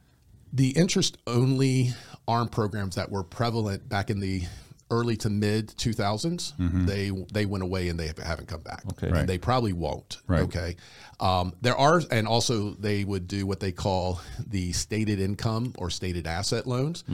The 0.52 0.70
interest 0.70 1.18
only 1.26 1.92
ARM 2.28 2.48
programs 2.48 2.94
that 2.94 3.10
were 3.10 3.24
prevalent 3.24 3.88
back 3.88 4.08
in 4.08 4.20
the 4.20 4.44
early 4.90 5.16
to 5.16 5.30
mid 5.30 5.68
2000s, 5.68 6.52
they 6.86 7.10
they 7.32 7.46
went 7.46 7.64
away 7.64 7.88
and 7.88 7.98
they 7.98 8.10
haven't 8.22 8.48
come 8.48 8.60
back. 8.60 8.82
Okay. 8.92 9.08
And 9.08 9.28
they 9.28 9.38
probably 9.38 9.72
won't. 9.72 10.18
Right. 10.26 10.42
Okay. 10.42 10.76
Um, 11.20 11.54
there 11.60 11.76
are, 11.76 12.02
and 12.10 12.26
also 12.26 12.70
they 12.74 13.04
would 13.04 13.26
do 13.28 13.46
what 13.46 13.60
they 13.60 13.72
call 13.72 14.20
the 14.46 14.72
stated 14.72 15.20
income 15.20 15.72
or 15.78 15.88
stated 15.90 16.26
asset 16.26 16.66
loans, 16.66 17.04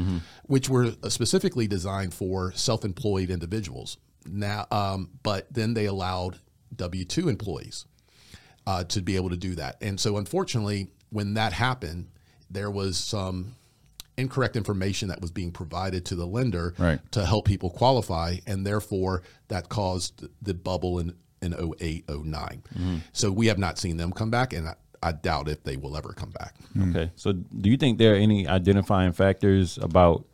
which 0.44 0.68
were 0.68 0.92
specifically 1.08 1.66
designed 1.66 2.14
for 2.14 2.52
self 2.52 2.84
employed 2.84 3.30
individuals. 3.30 3.98
now, 4.26 4.66
um, 4.70 5.10
but 5.22 5.52
then 5.52 5.74
they 5.74 5.86
allowed 5.86 6.38
W 6.74 7.04
two 7.04 7.28
employees 7.28 7.86
uh, 8.66 8.84
to 8.84 9.00
be 9.02 9.16
able 9.16 9.30
to 9.30 9.36
do 9.36 9.54
that. 9.56 9.76
And 9.80 9.98
so, 10.00 10.16
unfortunately, 10.16 10.88
when 11.10 11.34
that 11.34 11.52
happened, 11.52 12.08
there 12.50 12.70
was 12.70 12.96
some 12.96 13.54
incorrect 14.16 14.56
information 14.56 15.08
that 15.08 15.20
was 15.20 15.30
being 15.30 15.50
provided 15.52 16.04
to 16.06 16.14
the 16.14 16.26
lender 16.26 16.74
Right. 16.78 17.00
to 17.12 17.24
help 17.24 17.46
people 17.46 17.70
qualify, 17.70 18.36
and 18.46 18.66
therefore 18.66 19.22
that 19.48 19.68
caused 19.68 20.26
the 20.42 20.54
bubble 20.54 20.98
in 20.98 21.14
in 21.42 21.54
08, 21.54 22.04
9 22.08 22.62
So 23.14 23.32
we 23.32 23.46
have 23.46 23.56
not 23.58 23.78
seen 23.78 23.96
them 23.96 24.12
come 24.12 24.30
back, 24.30 24.52
and 24.52 24.68
I, 24.68 24.74
I 25.02 25.12
doubt 25.12 25.48
if 25.48 25.62
they 25.62 25.78
will 25.78 25.96
ever 25.96 26.12
come 26.12 26.28
back. 26.30 26.54
Hmm. 26.74 26.90
Okay. 26.90 27.10
So 27.16 27.32
do 27.32 27.70
you 27.70 27.78
think 27.78 27.96
there 27.96 28.12
are 28.12 28.18
any 28.18 28.46
identifying 28.46 29.12
factors 29.12 29.78
about 29.80 30.26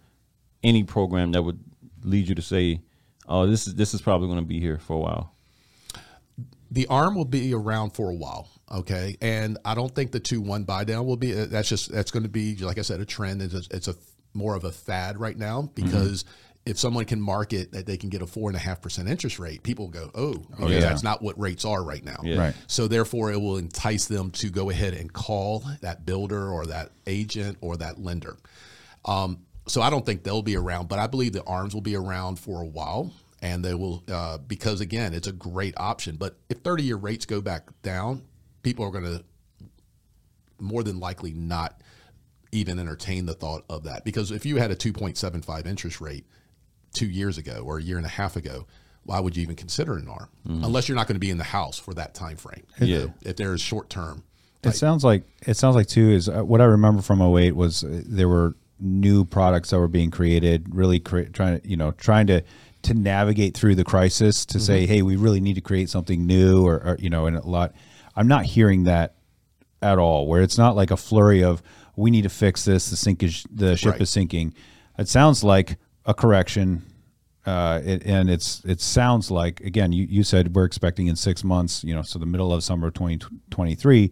any 0.64 0.82
program 0.82 1.30
that 1.32 1.42
would 1.42 1.60
lead 2.02 2.28
you 2.28 2.34
to 2.34 2.42
say, 2.42 2.80
"Oh, 3.28 3.46
this 3.46 3.68
is 3.68 3.76
this 3.76 3.94
is 3.94 4.00
probably 4.02 4.26
going 4.26 4.40
to 4.40 4.44
be 4.44 4.58
here 4.58 4.78
for 4.78 4.94
a 4.96 5.00
while"? 5.00 5.32
the 6.68 6.86
arm 6.88 7.14
will 7.14 7.24
be 7.24 7.54
around 7.54 7.90
for 7.90 8.10
a 8.10 8.14
while 8.14 8.48
okay 8.70 9.16
and 9.20 9.58
i 9.64 9.74
don't 9.74 9.94
think 9.94 10.12
the 10.12 10.20
2-1 10.20 10.66
buy 10.66 10.84
down 10.84 11.06
will 11.06 11.16
be 11.16 11.38
uh, 11.38 11.46
that's 11.46 11.68
just 11.68 11.90
that's 11.92 12.10
going 12.10 12.22
to 12.22 12.28
be 12.28 12.56
like 12.56 12.78
i 12.78 12.82
said 12.82 13.00
a 13.00 13.04
trend 13.04 13.40
it's 13.42 13.54
a, 13.54 13.62
it's 13.70 13.88
a 13.88 13.94
more 14.34 14.54
of 14.54 14.64
a 14.64 14.72
fad 14.72 15.18
right 15.18 15.36
now 15.36 15.70
because 15.74 16.24
if 16.66 16.76
someone 16.76 17.04
can 17.04 17.20
market 17.20 17.70
that 17.72 17.86
they 17.86 17.96
can 17.96 18.10
get 18.10 18.22
a 18.22 18.26
four 18.26 18.50
and 18.50 18.56
a 18.56 18.60
half 18.60 18.82
percent 18.82 19.08
interest 19.08 19.38
rate 19.38 19.62
people 19.62 19.88
go 19.88 20.10
oh 20.14 20.34
because 20.34 20.70
yeah. 20.70 20.80
that's 20.80 21.02
not 21.02 21.22
what 21.22 21.38
rates 21.38 21.64
are 21.64 21.82
right 21.82 22.04
now 22.04 22.18
Yeah. 22.22 22.38
Right. 22.38 22.54
so 22.66 22.88
therefore 22.88 23.32
it 23.32 23.40
will 23.40 23.56
entice 23.56 24.06
them 24.06 24.30
to 24.32 24.50
go 24.50 24.68
ahead 24.70 24.94
and 24.94 25.12
call 25.12 25.64
that 25.80 26.04
builder 26.04 26.50
or 26.50 26.66
that 26.66 26.90
agent 27.06 27.58
or 27.60 27.76
that 27.76 27.98
lender 28.00 28.36
um, 29.04 29.38
so 29.66 29.82
I 29.82 29.90
don't 29.90 30.04
think 30.04 30.22
they'll 30.22 30.42
be 30.42 30.56
around, 30.56 30.88
but 30.88 30.98
I 30.98 31.06
believe 31.06 31.32
the 31.32 31.44
arms 31.44 31.74
will 31.74 31.80
be 31.82 31.96
around 31.96 32.38
for 32.38 32.62
a 32.62 32.66
while, 32.66 33.12
and 33.42 33.64
they 33.64 33.74
will 33.74 34.02
uh, 34.10 34.38
because 34.38 34.80
again, 34.80 35.12
it's 35.14 35.26
a 35.26 35.32
great 35.32 35.74
option. 35.76 36.16
But 36.16 36.36
if 36.48 36.58
thirty-year 36.58 36.96
rates 36.96 37.26
go 37.26 37.40
back 37.40 37.68
down, 37.82 38.22
people 38.66 38.84
are 38.84 38.90
going 38.90 39.04
to 39.04 39.22
more 40.58 40.82
than 40.82 40.98
likely 40.98 41.32
not 41.32 41.80
even 42.50 42.80
entertain 42.80 43.24
the 43.26 43.32
thought 43.34 43.62
of 43.70 43.84
that 43.84 44.04
because 44.04 44.32
if 44.32 44.44
you 44.44 44.56
had 44.56 44.72
a 44.72 44.74
two 44.74 44.92
point 44.92 45.16
seven 45.16 45.40
five 45.40 45.68
interest 45.68 46.00
rate 46.00 46.26
two 46.92 47.06
years 47.06 47.38
ago 47.38 47.62
or 47.64 47.78
a 47.78 47.82
year 47.82 47.96
and 47.96 48.06
a 48.06 48.10
half 48.10 48.34
ago. 48.36 48.66
Why 49.04 49.20
would 49.20 49.36
you 49.36 49.42
even 49.44 49.54
consider 49.54 49.96
an 49.96 50.08
arm 50.08 50.28
unless 50.44 50.88
you're 50.88 50.96
not 50.96 51.06
going 51.06 51.14
to 51.14 51.20
be 51.20 51.30
in 51.30 51.38
the 51.38 51.44
house 51.44 51.78
for 51.78 51.94
that 51.94 52.12
time 52.12 52.36
frame? 52.36 52.64
You 52.80 52.86
Yeah. 52.86 52.98
know, 52.98 53.14
if 53.22 53.36
there 53.36 53.54
is 53.54 53.60
short 53.60 53.88
term, 53.88 54.24
It 54.64 54.72
sounds 54.72 55.04
like 55.04 55.22
it 55.46 55.56
sounds 55.56 55.76
like 55.76 55.86
too 55.86 56.10
is 56.10 56.28
uh, 56.28 56.42
what 56.42 56.60
I 56.60 56.64
remember 56.64 57.02
from 57.02 57.22
08 57.22 57.54
was 57.54 57.84
uh, 57.84 58.02
there 58.04 58.28
were 58.28 58.56
new 58.80 59.24
products 59.24 59.70
that 59.70 59.78
were 59.78 59.86
being 59.86 60.10
created, 60.10 60.74
really 60.74 60.98
cre- 60.98 61.30
trying 61.32 61.60
to 61.60 61.68
you 61.68 61.76
know 61.76 61.92
trying 61.92 62.26
to 62.26 62.42
to 62.82 62.94
navigate 62.94 63.56
through 63.56 63.76
the 63.76 63.84
crisis 63.84 64.44
to 64.46 64.58
say, 64.58 64.86
hey, 64.86 65.02
we 65.02 65.14
really 65.14 65.40
need 65.40 65.54
to 65.54 65.60
create 65.60 65.88
something 65.88 66.26
new, 66.26 66.66
or, 66.66 66.74
or 66.82 66.96
you 66.98 67.08
know, 67.08 67.26
and 67.26 67.36
a 67.36 67.46
lot. 67.46 67.72
I'm 68.16 68.28
not 68.28 68.44
hearing 68.46 68.84
that 68.84 69.14
at 69.82 69.98
all. 69.98 70.26
Where 70.26 70.42
it's 70.42 70.58
not 70.58 70.74
like 70.74 70.90
a 70.90 70.96
flurry 70.96 71.44
of 71.44 71.62
we 71.96 72.10
need 72.10 72.22
to 72.22 72.28
fix 72.28 72.64
this. 72.64 72.90
The 72.90 72.96
sink 72.96 73.22
is 73.22 73.44
the 73.50 73.76
ship 73.76 73.92
Right. 73.92 74.00
is 74.00 74.10
sinking. 74.10 74.54
It 74.98 75.08
sounds 75.08 75.44
like 75.44 75.76
a 76.04 76.14
correction. 76.14 76.82
Uh, 77.44 77.80
it, 77.84 78.02
and 78.04 78.28
it's 78.28 78.64
it 78.64 78.80
sounds 78.80 79.30
like 79.30 79.60
again 79.60 79.92
you, 79.92 80.04
you 80.10 80.24
said 80.24 80.52
we're 80.56 80.64
expecting 80.64 81.06
in 81.06 81.14
six 81.14 81.44
months 81.44 81.84
you 81.84 81.94
know 81.94 82.02
so 82.02 82.18
the 82.18 82.26
middle 82.26 82.52
of 82.52 82.64
summer 82.64 82.88
of 82.88 82.94
2023 82.94 84.10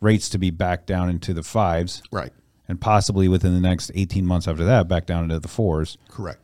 rates 0.00 0.28
to 0.28 0.36
be 0.36 0.50
back 0.50 0.84
down 0.84 1.08
into 1.08 1.32
the 1.32 1.42
fives 1.42 2.02
right? 2.12 2.30
and 2.68 2.78
possibly 2.82 3.26
within 3.26 3.54
the 3.54 3.60
next 3.60 3.90
18 3.94 4.26
months 4.26 4.46
after 4.46 4.64
that 4.66 4.86
back 4.86 5.06
down 5.06 5.24
into 5.24 5.38
the 5.38 5.48
fours 5.48 5.96
Correct. 6.10 6.40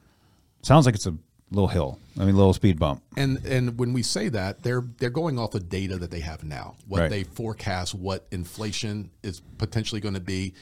sounds 0.63 0.87
like 0.87 0.95
it's 0.95 1.05
a 1.07 1.15
little 1.51 1.69
hill 1.69 1.99
i 2.21 2.25
mean 2.25 2.37
little 2.37 2.53
speed 2.53 2.79
bump 2.79 3.03
And 3.17 3.45
and 3.47 3.79
when 3.79 3.93
we 3.93 4.03
say 4.03 4.29
that, 4.29 4.63
they're 4.63 4.85
they're 4.99 5.11
going 5.11 5.39
off 5.39 5.51
the 5.53 5.61
data 5.61 5.97
that 5.97 6.11
they 6.11 6.21
have 6.21 6.45
now, 6.45 6.77
what 6.87 7.01
Right. 7.01 7.11
they 7.11 7.25
forecast, 7.25 7.95
what 7.95 8.27
inflation 8.31 9.11
is 9.23 9.41
potentially 9.59 10.01
going 10.01 10.15
to 10.15 10.21
be. 10.21 10.53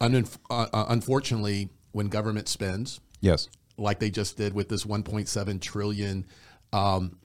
Un- 0.00 0.26
uh, 0.50 0.84
unfortunately, 0.88 1.70
when 1.92 2.08
government 2.08 2.48
spends, 2.48 3.00
yes 3.20 3.48
like 3.76 3.98
they 3.98 4.10
just 4.10 4.36
did 4.36 4.52
with 4.54 4.68
this 4.68 4.84
1.7 4.84 5.60
trillion 5.60 6.24
um, 6.72 7.18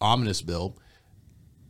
omnibus 0.00 0.42
bill, 0.42 0.76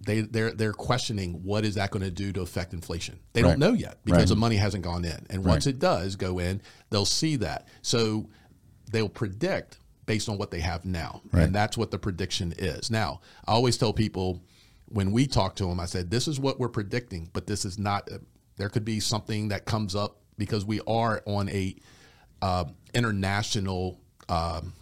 they 0.06 0.20
they're 0.22 0.52
they're 0.52 0.72
questioning 0.72 1.42
what 1.44 1.64
is 1.64 1.74
that 1.74 1.90
going 1.90 2.04
to 2.04 2.10
do 2.10 2.32
to 2.32 2.40
affect 2.42 2.72
inflation. 2.72 3.18
They 3.32 3.42
Right. 3.42 3.50
don't 3.50 3.58
know 3.58 3.72
yet 3.72 3.98
because 4.04 4.20
Right. 4.20 4.28
the 4.28 4.36
money 4.36 4.56
hasn't 4.56 4.84
gone 4.84 5.04
in, 5.04 5.26
and 5.30 5.44
once 5.44 5.66
it 5.66 5.78
does 5.78 6.16
go 6.16 6.38
in, 6.38 6.60
they'll 6.90 7.04
see 7.06 7.36
that. 7.36 7.66
So 7.82 8.28
they'll 8.90 9.08
predict 9.08 9.78
based 10.06 10.28
on 10.28 10.38
what 10.38 10.50
they 10.50 10.60
have 10.60 10.84
now, 10.84 11.22
Right. 11.32 11.44
and 11.44 11.54
that's 11.54 11.76
what 11.76 11.90
the 11.90 11.98
prediction 11.98 12.52
is. 12.58 12.90
Now, 12.90 13.20
I 13.46 13.52
always 13.52 13.76
tell 13.76 13.92
people 13.92 14.42
when 14.86 15.12
we 15.12 15.26
talk 15.26 15.56
to 15.56 15.66
them, 15.66 15.80
I 15.80 15.86
said 15.86 16.10
this 16.10 16.28
is 16.28 16.38
what 16.38 16.60
we're 16.60 16.68
predicting, 16.68 17.30
but 17.32 17.46
this 17.46 17.64
is 17.64 17.78
not. 17.78 18.08
There 18.56 18.68
could 18.68 18.84
be 18.84 19.00
something 19.00 19.48
that 19.48 19.64
comes 19.64 19.94
up 19.96 20.18
because 20.38 20.64
we 20.64 20.80
are 20.86 21.22
on 21.26 21.48
a 21.48 21.74
uh, 22.42 22.64
international. 22.92 23.98
Um, 24.28 24.74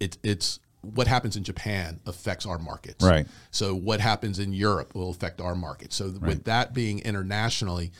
it, 0.00 0.18
it's 0.22 0.58
what 0.80 1.06
happens 1.06 1.36
in 1.36 1.44
Japan 1.44 2.00
affects 2.06 2.44
our 2.46 2.58
markets. 2.58 3.04
Right. 3.04 3.26
So 3.50 3.74
what 3.74 4.00
happens 4.00 4.38
in 4.38 4.52
Europe 4.52 4.94
will 4.94 5.10
affect 5.10 5.40
our 5.40 5.54
market. 5.54 5.92
So 5.92 6.08
with 6.20 6.44
that 6.44 6.74
being 6.74 6.98
internationally, 7.00 7.92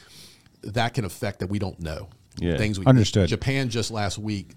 that 0.62 0.94
can 0.94 1.04
affect 1.04 1.40
that 1.40 1.48
we 1.48 1.58
don't 1.58 1.78
know. 1.80 2.08
Yeah. 2.38 2.56
Things 2.56 2.78
we 2.78 2.86
Understood. 2.86 3.28
Japan 3.28 3.68
just 3.68 3.90
last 3.90 4.18
week 4.18 4.52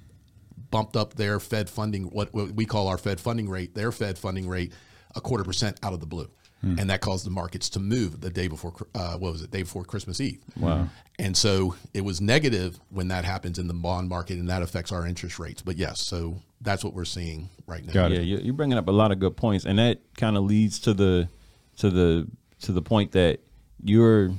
bumped 0.71 0.95
up 0.95 1.13
their 1.15 1.39
Fed 1.39 1.69
funding, 1.69 2.04
what, 2.06 2.34
what 2.34 2.51
we 2.51 2.65
call 2.65 2.88
our 2.88 2.97
Fed 2.97 3.19
funding 3.19 3.49
rate, 3.49 3.75
their 3.75 3.91
Fed 3.91 4.17
funding 4.17 4.47
rate, 4.47 4.73
a 5.15 5.21
quarter 5.21 5.43
percent 5.43 5.80
out 5.84 5.93
of 5.93 5.99
the 5.99 6.06
blue. 6.06 6.30
Hmm. 6.62 6.80
And 6.80 6.89
that 6.89 7.01
caused 7.01 7.25
the 7.25 7.30
markets 7.32 7.69
to 7.71 7.80
move 7.80 8.21
the 8.21 8.30
day 8.30 8.47
before, 8.47 8.73
uh, 8.95 9.17
what 9.17 9.32
was 9.34 9.41
it, 9.41 9.51
day 9.51 9.63
before 9.63 9.84
Christmas 9.84 10.21
Eve. 10.21 10.39
Wow. 10.58 10.88
And 11.19 11.36
so 11.36 11.75
it 11.93 12.01
was 12.01 12.21
negative 12.21 12.80
when 12.89 13.10
that 13.10 13.25
happens 13.25 13.60
in 13.60 13.67
the 13.67 13.73
bond 13.73 14.10
market, 14.10 14.38
and 14.39 14.49
that 14.49 14.62
affects 14.62 14.91
our 14.91 15.06
interest 15.06 15.38
rates. 15.38 15.62
But 15.62 15.78
yes, 15.78 15.99
so 16.01 16.41
that's 16.62 16.84
what 16.84 16.93
we're 16.93 17.06
seeing 17.06 17.49
right 17.67 17.86
now. 17.86 17.93
Got 17.93 18.12
it. 18.13 18.15
Yeah, 18.15 18.38
you- 18.38 18.43
you're 18.43 18.54
bringing 18.54 18.78
up 18.78 18.88
a 18.88 18.91
lot 18.91 19.12
of 19.12 19.19
good 19.19 19.36
points, 19.36 19.65
and 19.65 19.78
that 19.80 19.99
kind 20.17 20.38
of 20.38 20.43
leads 20.45 20.80
to 20.80 20.93
the 20.93 21.28
to 21.78 21.89
the 21.89 22.28
to 22.62 22.71
the 22.71 22.82
point 22.82 23.12
that 23.12 23.41
you're 23.84 24.32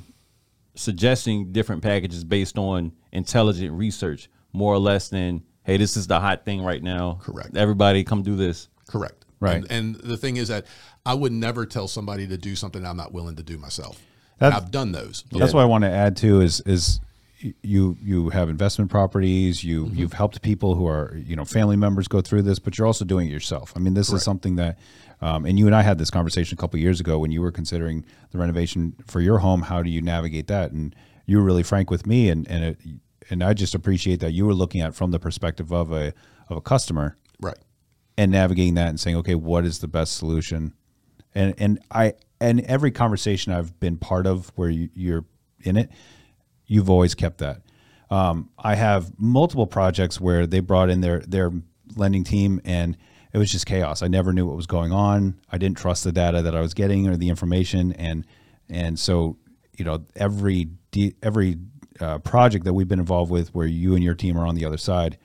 suggesting 0.75 1.51
different 1.51 1.81
packages 1.81 2.23
based 2.23 2.57
on 2.57 2.91
intelligent 3.11 3.71
research, 3.77 4.29
more 4.53 4.73
or 4.73 4.79
less 4.79 5.09
than, 5.09 5.43
hey, 5.67 5.77
this 5.77 5.95
is 5.95 6.07
the 6.07 6.19
hot 6.19 6.43
thing 6.45 6.63
right 6.63 6.81
now. 6.81 7.19
Correct. 7.21 7.55
Everybody, 7.55 8.03
come 8.03 8.23
do 8.23 8.35
this. 8.35 8.67
Correct. 8.87 9.25
Right. 9.39 9.57
And, 9.57 9.71
and 9.71 9.95
the 9.97 10.17
thing 10.17 10.37
is 10.37 10.47
that 10.47 10.65
I 11.05 11.13
would 11.13 11.31
never 11.31 11.67
tell 11.67 11.87
somebody 11.87 12.25
to 12.27 12.37
do 12.37 12.55
something 12.55 12.83
I'm 12.83 12.97
not 12.97 13.11
willing 13.13 13.35
to 13.35 13.43
do 13.43 13.57
myself. 13.59 14.01
That's- 14.39 14.59
I've 14.59 14.71
done 14.71 14.91
those. 14.93 15.23
That's 15.31 15.53
what 15.53 15.61
I 15.61 15.65
want 15.65 15.83
to 15.83 15.91
add 15.91 16.17
to 16.17 16.41
is 16.41 16.61
is 16.61 16.99
you 17.61 17.95
you 18.01 18.29
have 18.29 18.49
investment 18.49 18.89
properties. 18.89 19.63
You 19.63 19.85
Mm-hmm. 19.85 19.95
you've 19.95 20.13
helped 20.13 20.41
people 20.41 20.73
who 20.73 20.87
are 20.87 21.15
you 21.23 21.35
know 21.35 21.45
family 21.45 21.75
members 21.75 22.07
go 22.07 22.21
through 22.21 22.41
this, 22.43 22.57
but 22.59 22.77
you're 22.77 22.87
also 22.87 23.05
doing 23.05 23.27
it 23.27 23.31
yourself. 23.31 23.73
I 23.75 23.79
mean, 23.79 23.93
this 23.93 24.11
is 24.11 24.23
something 24.23 24.55
that, 24.55 24.79
um, 25.21 25.45
and 25.45 25.59
you 25.59 25.67
and 25.67 25.75
I 25.75 25.83
had 25.83 25.97
this 25.99 26.09
conversation 26.09 26.57
a 26.57 26.59
couple 26.61 26.79
years 26.79 26.99
ago 26.99 27.19
when 27.19 27.31
you 27.31 27.41
were 27.41 27.51
considering 27.51 28.05
the 28.31 28.39
renovation 28.39 28.95
for 29.05 29.21
your 29.21 29.37
home. 29.39 29.61
How 29.61 29.83
do 29.83 29.89
you 29.91 30.01
navigate 30.01 30.47
that? 30.47 30.71
And 30.71 30.95
you 31.27 31.37
were 31.37 31.43
really 31.43 31.63
frank 31.63 31.91
with 31.91 32.07
me, 32.07 32.29
and 32.29 32.47
and 32.47 32.63
it, 32.63 32.77
and 33.29 33.43
I 33.43 33.53
just 33.53 33.75
appreciate 33.75 34.19
that 34.21 34.31
you 34.31 34.45
were 34.45 34.53
looking 34.53 34.81
at 34.81 34.89
it 34.89 34.95
from 34.95 35.11
the 35.11 35.19
perspective 35.19 35.71
of 35.71 35.91
a 35.91 36.13
of 36.49 36.57
a 36.57 36.61
customer 36.61 37.17
Right. 37.41 37.57
and 38.17 38.31
navigating 38.31 38.75
that 38.75 38.89
and 38.89 38.99
saying, 38.99 39.17
okay, 39.17 39.35
what 39.35 39.65
is 39.65 39.79
the 39.79 39.87
best 39.87 40.15
solution? 40.17 40.73
And 41.35 41.53
and 41.57 41.79
I 41.91 42.13
and 42.39 42.61
every 42.61 42.91
conversation 42.91 43.51
I've 43.51 43.79
been 43.79 43.97
part 43.97 44.27
of 44.27 44.51
where 44.55 44.69
you, 44.69 44.89
you're 44.93 45.25
in 45.61 45.77
it, 45.77 45.89
you've 46.65 46.89
always 46.89 47.15
kept 47.15 47.39
that. 47.39 47.61
Um, 48.09 48.49
I 48.57 48.75
have 48.75 49.11
multiple 49.19 49.67
projects 49.67 50.21
where 50.21 50.47
they 50.47 50.59
brought 50.61 50.89
in 50.89 51.01
their 51.01 51.19
their 51.21 51.51
lending 51.95 52.23
team 52.23 52.61
and 52.63 52.97
it 53.33 53.37
was 53.37 53.51
just 53.51 53.65
chaos. 53.65 54.01
I 54.01 54.07
never 54.07 54.31
knew 54.31 54.45
what 54.47 54.55
was 54.55 54.67
going 54.67 54.91
on. 54.93 55.39
I 55.51 55.57
didn't 55.57 55.77
trust 55.77 56.03
the 56.05 56.11
data 56.13 56.41
that 56.41 56.55
I 56.55 56.61
was 56.61 56.73
getting 56.73 57.07
or 57.07 57.17
the 57.17 57.29
information, 57.29 57.91
and 57.91 58.25
and 58.69 58.97
so 58.97 59.37
you 59.77 59.83
know 59.83 60.05
every 60.15 60.69
de- 60.91 61.13
every 61.21 61.57
uh, 61.99 62.19
project 62.19 62.65
that 62.65 62.73
we've 62.73 62.87
been 62.87 62.99
involved 62.99 63.31
with 63.31 63.53
where 63.55 63.67
you 63.67 63.95
and 63.95 64.03
your 64.03 64.15
team 64.15 64.37
are 64.37 64.45
on 64.45 64.55
the 64.55 64.65
other 64.65 64.77
side, 64.77 65.17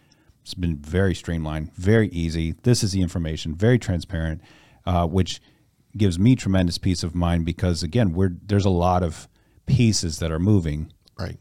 it's 0.43 0.55
been 0.55 0.77
very 0.77 1.15
streamlined, 1.15 1.73
very 1.75 2.09
easy. 2.09 2.55
This 2.63 2.83
is 2.83 2.93
the 2.93 3.01
information, 3.03 3.55
very 3.55 3.79
transparent, 3.79 4.41
uh, 4.87 5.07
which 5.07 5.41
gives 5.97 6.19
me 6.19 6.35
tremendous 6.35 6.79
peace 6.79 7.03
of 7.03 7.15
mind 7.15 7.45
because 7.45 7.83
again, 7.83 8.13
we're 8.13 8.33
there's 8.47 8.65
a 8.65 8.71
lot 8.71 9.03
of 9.03 9.29
pieces 9.67 10.19
that 10.19 10.33
are 10.33 10.39
moving, 10.41 10.93
Right. 11.19 11.39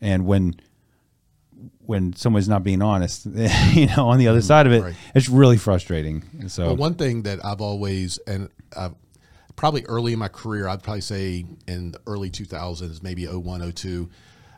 and 0.00 0.26
when 0.26 0.54
when 1.86 2.14
someone's 2.14 2.48
not 2.48 2.62
being 2.64 2.82
honest, 2.82 3.26
you 3.72 3.86
know, 3.86 4.08
on 4.08 4.18
the 4.18 4.28
other 4.28 4.42
side 4.42 4.66
of 4.66 4.72
it, 4.72 4.82
Right. 4.82 4.94
it's 5.14 5.28
really 5.28 5.56
frustrating. 5.56 6.48
So 6.48 6.66
Well, 6.66 6.76
one 6.76 6.94
thing 6.94 7.22
that 7.22 7.44
I've 7.44 7.60
always, 7.60 8.18
and 8.26 8.48
I've, 8.76 8.94
probably 9.54 9.84
early 9.86 10.12
in 10.12 10.18
my 10.18 10.28
career, 10.28 10.68
I'd 10.68 10.82
probably 10.82 11.00
say 11.00 11.46
in 11.66 11.92
the 11.92 12.00
early 12.06 12.30
2000s, 12.30 13.02
maybe 13.02 13.24
01, 13.26 13.72
02, 13.72 14.10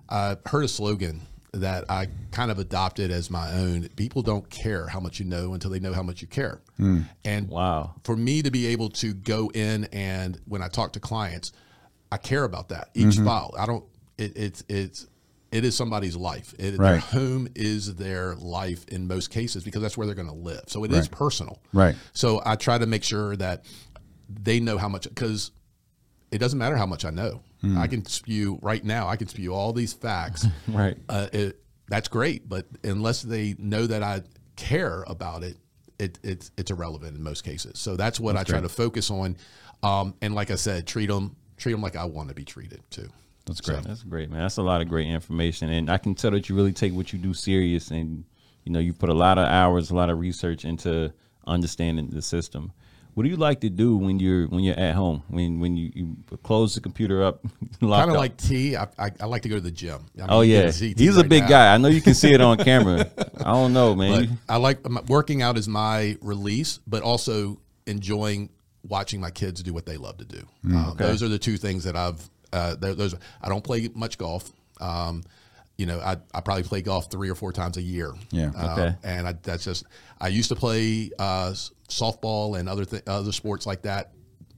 I 0.09 0.37
heard 0.47 0.65
a 0.65 0.69
slogan 0.69 1.23
that 1.53 1.85
I 1.91 2.09
kind 2.31 2.51
of 2.51 2.59
adopted 2.59 3.11
as 3.11 3.31
my 3.31 3.51
own. 3.53 3.89
People 3.97 4.23
don't 4.23 4.49
care 4.51 4.87
how 4.87 5.01
much 5.01 5.19
you 5.19 5.25
know 5.25 5.55
until 5.55 5.71
they 5.71 5.81
know 5.81 5.93
how 5.93 6.03
much 6.03 6.21
you 6.21 6.29
care. 6.29 6.61
Hmm. 6.77 7.03
And 7.25 7.49
Wow. 7.49 7.95
for 8.05 8.17
me 8.17 8.43
to 8.43 8.51
be 8.51 8.67
able 8.69 8.91
to 8.91 9.15
go 9.15 9.51
in 9.55 9.85
and 9.87 10.41
when 10.47 10.63
I 10.63 10.69
talk 10.69 10.93
to 10.95 11.01
clients, 11.01 11.53
I 12.11 12.17
care 12.17 12.45
about 12.45 12.69
that 12.71 12.89
each 12.95 13.17
mm-hmm. 13.17 13.25
file. 13.25 13.55
I 13.59 13.67
don't. 13.67 13.85
It, 14.17 14.37
it's 14.37 14.65
it's 14.69 15.07
it 15.51 15.65
is 15.65 15.77
somebody's 15.77 16.17
life. 16.17 16.55
It, 16.59 16.79
Their 16.79 16.99
home 16.99 17.49
is 17.55 17.95
their 17.95 18.35
life 18.35 18.85
in 18.89 19.07
most 19.07 19.31
cases 19.31 19.65
because 19.65 19.81
that's 19.81 19.97
where 19.97 20.07
they're 20.07 20.15
going 20.17 20.29
to 20.29 20.35
live. 20.35 20.65
So 20.67 20.85
it 20.85 20.93
is 20.93 21.09
personal. 21.09 21.63
Right. 21.73 21.97
So 22.13 22.43
I 22.45 22.57
try 22.57 22.79
to 22.79 22.87
make 22.87 23.03
sure 23.03 23.35
that 23.37 23.65
they 24.29 24.61
know 24.61 24.77
how 24.77 24.89
much 24.89 25.09
because 25.09 25.51
it 26.31 26.39
doesn't 26.39 26.59
matter 26.59 26.77
how 26.77 26.87
much 26.87 27.05
I 27.05 27.11
know. 27.11 27.43
I 27.77 27.89
can 27.89 28.05
spew 28.05 28.59
right 28.63 28.85
now. 28.85 29.09
I 29.09 29.17
can 29.17 29.27
spew 29.27 29.53
all 29.53 29.73
these 29.73 29.93
facts. 29.93 30.47
Right. 30.69 30.97
Uh, 31.09 31.27
it, 31.33 31.61
that's 31.89 32.09
great, 32.09 32.49
but 32.49 32.67
unless 32.85 33.23
they 33.23 33.57
know 33.59 33.87
that 33.87 34.03
I 34.03 34.23
care 34.57 35.05
about 35.07 35.43
it, 35.43 35.57
it 35.99 36.19
it's 36.23 36.51
it's 36.57 36.71
irrelevant 36.71 37.17
in 37.17 37.23
most 37.23 37.43
cases. 37.43 37.79
So 37.79 37.97
that's 37.97 38.21
what 38.21 38.37
I 38.37 38.45
try 38.45 38.61
to 38.61 38.69
focus 38.69 39.11
on. 39.11 39.37
Um, 39.83 40.15
and 40.21 40.35
like 40.35 40.51
I 40.51 40.57
said, 40.57 40.87
treat 40.87 41.07
them 41.07 41.35
treat 41.57 41.73
them 41.73 41.83
like 41.83 41.97
I 41.97 42.05
want 42.05 42.29
to 42.29 42.35
be 42.35 42.45
treated 42.45 42.83
too. 42.91 43.09
That's 43.47 43.61
great. 43.61 43.83
That's 43.83 44.03
great, 44.03 44.31
man. 44.31 44.41
That's 44.41 44.59
a 44.59 44.63
lot 44.63 44.83
of 44.83 44.89
great 44.89 45.09
information, 45.09 45.71
and 45.71 45.91
I 45.91 45.99
can 45.99 46.15
tell 46.15 46.31
that 46.33 46.49
you 46.49 46.55
really 46.55 46.73
take 46.73 46.93
what 46.93 47.13
you 47.13 47.19
do 47.19 47.33
serious, 47.33 47.91
and 47.91 48.25
you 48.65 48.73
know 48.73 48.79
you 48.79 48.93
put 48.93 49.09
a 49.09 49.15
lot 49.15 49.39
of 49.39 49.47
hours, 49.47 49.91
a 49.91 49.95
lot 49.95 50.11
of 50.11 50.19
research 50.21 50.65
into 50.65 51.13
understanding 51.47 52.11
the 52.11 52.23
system. 52.23 52.73
What 53.19 53.25
do 53.25 53.31
you 53.31 53.37
like 53.37 53.63
to 53.63 53.69
do 53.69 53.97
when 53.97 54.21
you're 54.21 54.47
when 54.47 54.63
you're 54.63 54.79
at 54.79 54.95
home? 54.95 55.25
When 55.27 55.59
when 55.59 55.77
you, 55.77 55.91
you 55.93 56.17
close 56.45 56.77
the 56.77 56.81
computer 56.81 57.25
up, 57.25 57.43
Kind 57.81 58.11
of 58.13 58.17
like 58.17 58.37
T. 58.37 58.77
I, 58.77 58.85
I, 58.97 59.11
I 59.19 59.27
like 59.27 59.43
to 59.43 59.49
go 59.49 59.57
to 59.57 59.61
the 59.61 59.73
gym. 59.73 60.07
I 60.17 60.21
mean, 60.21 60.27
Oh 60.31 60.41
yeah, 60.43 60.63
can 60.63 60.73
see 60.73 60.95
T 60.95 61.05
he's 61.05 61.17
a 61.17 61.25
big 61.25 61.43
now. 61.43 61.49
guy. 61.49 61.75
I 61.75 61.79
know 61.79 61.89
you 61.89 62.01
can 62.01 62.15
see 62.15 62.33
it 62.33 62.41
on 62.41 62.59
camera. 62.71 63.11
I 63.41 63.53
don't 63.55 63.73
know, 63.73 63.97
man. 63.97 64.39
But 64.47 64.55
I 64.55 64.59
like 64.59 64.89
working 65.09 65.43
out 65.43 65.59
is 65.59 65.67
my 65.67 66.17
release, 66.23 66.79
but 66.87 67.03
also 67.03 67.59
enjoying 67.89 68.51
watching 68.87 69.21
my 69.21 69.33
kids 69.33 69.65
do 69.65 69.75
what 69.75 69.85
they 69.85 69.97
love 69.97 70.19
to 70.19 70.25
do. 70.25 70.47
Mm, 70.65 70.77
Um, 70.93 70.97
Those 70.97 71.21
are 71.25 71.29
the 71.29 71.41
two 71.41 71.57
things 71.57 71.83
that 71.83 71.97
I've. 71.97 72.23
Uh, 72.53 72.77
those 72.77 73.17
I 73.43 73.49
don't 73.49 73.65
play 73.65 73.91
much 73.97 74.17
golf. 74.17 74.49
Um, 74.81 75.25
you 75.79 75.87
know, 75.87 76.01
I, 76.01 76.17
I 76.35 76.41
probably 76.41 76.65
play 76.65 76.83
golf 76.83 77.11
three 77.11 77.31
or 77.31 77.35
four 77.37 77.53
times 77.53 77.77
a 77.77 77.83
year. 77.83 78.13
Yeah. 78.31 78.51
Uh, 78.55 78.73
Okay. 78.73 78.97
And 79.05 79.27
I, 79.29 79.33
that's 79.43 79.65
just 79.65 79.85
I 80.21 80.29
used 80.29 80.49
to 80.51 80.57
play 80.57 81.11
uh, 81.19 81.55
softball 81.89 82.59
and 82.59 82.69
other 82.69 82.85
th- 82.85 83.05
other 83.07 83.33
sports 83.33 83.65
like 83.65 83.83
that. 83.83 84.13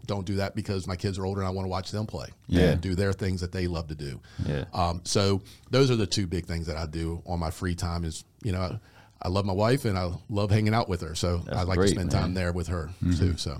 Don't 0.07 0.27
do 0.27 0.37
that 0.37 0.57
because 0.57 0.87
my 0.89 0.97
kids 0.97 1.19
are 1.19 1.27
older 1.27 1.41
and 1.41 1.47
I 1.47 1.51
want 1.51 1.67
to 1.67 1.69
watch 1.69 1.91
them 1.93 2.07
play. 2.07 2.29
Yeah. 2.49 2.71
And 2.71 2.81
do 2.81 2.95
their 2.95 3.13
things 3.13 3.43
that 3.43 3.53
they 3.53 3.67
love 3.67 3.89
to 3.89 3.95
do. 3.95 4.21
Yeah. 4.45 4.65
Um, 4.73 5.03
so 5.05 5.43
those 5.71 5.91
are 5.91 5.97
the 5.97 6.07
two 6.07 6.27
big 6.27 6.47
things 6.47 6.67
that 6.67 6.77
I 6.77 6.87
do 6.87 7.23
on 7.27 7.39
my 7.39 7.51
free 7.51 7.75
time. 7.75 8.05
Is 8.05 8.25
you 8.43 8.53
know, 8.53 8.61
I, 8.61 8.79
I 9.23 9.29
love 9.29 9.45
my 9.45 9.53
wife 9.53 9.85
and 9.85 9.99
I 9.99 10.11
love 10.31 10.51
hanging 10.51 10.75
out 10.75 10.89
with 10.89 11.03
her. 11.03 11.15
So 11.15 11.43
I 11.53 11.63
like 11.65 11.77
great, 11.77 11.89
to 11.89 11.95
spend 11.95 12.13
man. 12.13 12.23
time 12.23 12.35
there 12.35 12.53
with 12.53 12.69
her 12.69 12.91
too. 13.19 13.37
So 13.37 13.59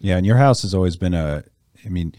Yeah, 0.00 0.18
and 0.18 0.26
your 0.26 0.36
house 0.36 0.62
has 0.62 0.74
always 0.74 0.96
been 0.96 1.14
a. 1.14 1.44
I 1.84 1.88
mean, 1.88 2.14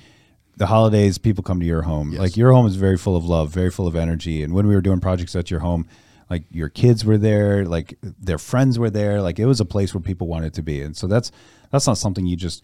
the 0.58 0.68
holidays 0.68 1.18
people 1.18 1.44
come 1.44 1.60
to 1.60 1.65
your 1.65 1.82
home. 1.82 2.12
Yes. 2.12 2.20
Like 2.20 2.38
your 2.38 2.54
home 2.54 2.68
is 2.68 2.76
very 2.76 2.98
full 2.98 3.15
of 3.15 3.26
love, 3.26 3.50
very 3.52 3.70
full 3.70 3.88
of 3.88 3.96
energy. 3.96 4.41
And 4.41 4.54
when 4.54 4.68
we 4.68 4.76
were 4.76 4.82
doing 4.82 5.00
projects 5.00 5.36
at 5.36 5.52
your 5.52 5.60
home, 5.60 5.88
like 6.30 6.44
your 6.50 6.70
kids 6.70 7.06
were 7.06 7.18
there, 7.18 7.65
like 7.65 7.98
their 8.02 8.38
friends 8.38 8.80
were 8.80 8.89
there. 8.89 9.22
Like 9.22 9.38
it 9.38 9.46
was 9.46 9.60
a 9.60 9.65
place 9.65 9.94
where 9.94 10.02
people 10.02 10.28
wanted 10.28 10.54
to 10.56 10.63
be. 10.63 10.82
And 10.82 10.96
so 10.96 11.08
that's 11.08 11.32
that's 11.72 11.88
not 11.88 11.98
something 11.98 12.26
you 12.26 12.36
just 12.36 12.63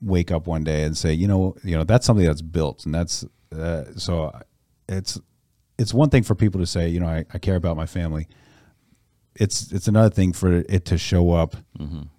wake 0.00 0.30
up 0.30 0.46
one 0.46 0.64
day 0.64 0.84
and 0.84 0.96
say, 0.96 1.12
you 1.12 1.26
know, 1.26 1.56
you 1.64 1.76
know, 1.76 1.84
that's 1.84 2.06
something 2.06 2.26
that's 2.26 2.42
built, 2.42 2.84
and 2.84 2.94
that's 2.94 3.24
uh, 3.56 3.84
so 3.96 4.32
it's 4.88 5.18
it's 5.78 5.94
one 5.94 6.10
thing 6.10 6.22
for 6.22 6.34
people 6.34 6.60
to 6.60 6.66
say, 6.66 6.88
you 6.88 7.00
know, 7.00 7.08
I, 7.08 7.24
I 7.32 7.38
care 7.38 7.56
about 7.56 7.76
my 7.76 7.86
family. 7.86 8.28
It's 9.34 9.72
it's 9.72 9.88
another 9.88 10.10
thing 10.10 10.32
for 10.32 10.52
it 10.52 10.84
to 10.84 10.98
show 10.98 11.32
up 11.32 11.56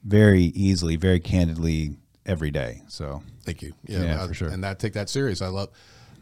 very 0.03 0.43
easily, 0.43 0.95
very 0.97 1.19
candidly 1.19 1.97
every 2.25 2.51
day. 2.51 2.81
So 2.87 3.21
thank 3.43 3.61
you. 3.61 3.73
Yeah, 3.85 4.03
Yeah, 4.03 4.23
I- 4.23 4.27
for 4.27 4.33
sure. 4.33 4.49
And 4.49 4.65
I 4.65 4.73
take 4.73 4.93
that 4.93 5.09
serious. 5.09 5.41
I 5.41 5.47
love. 5.47 5.69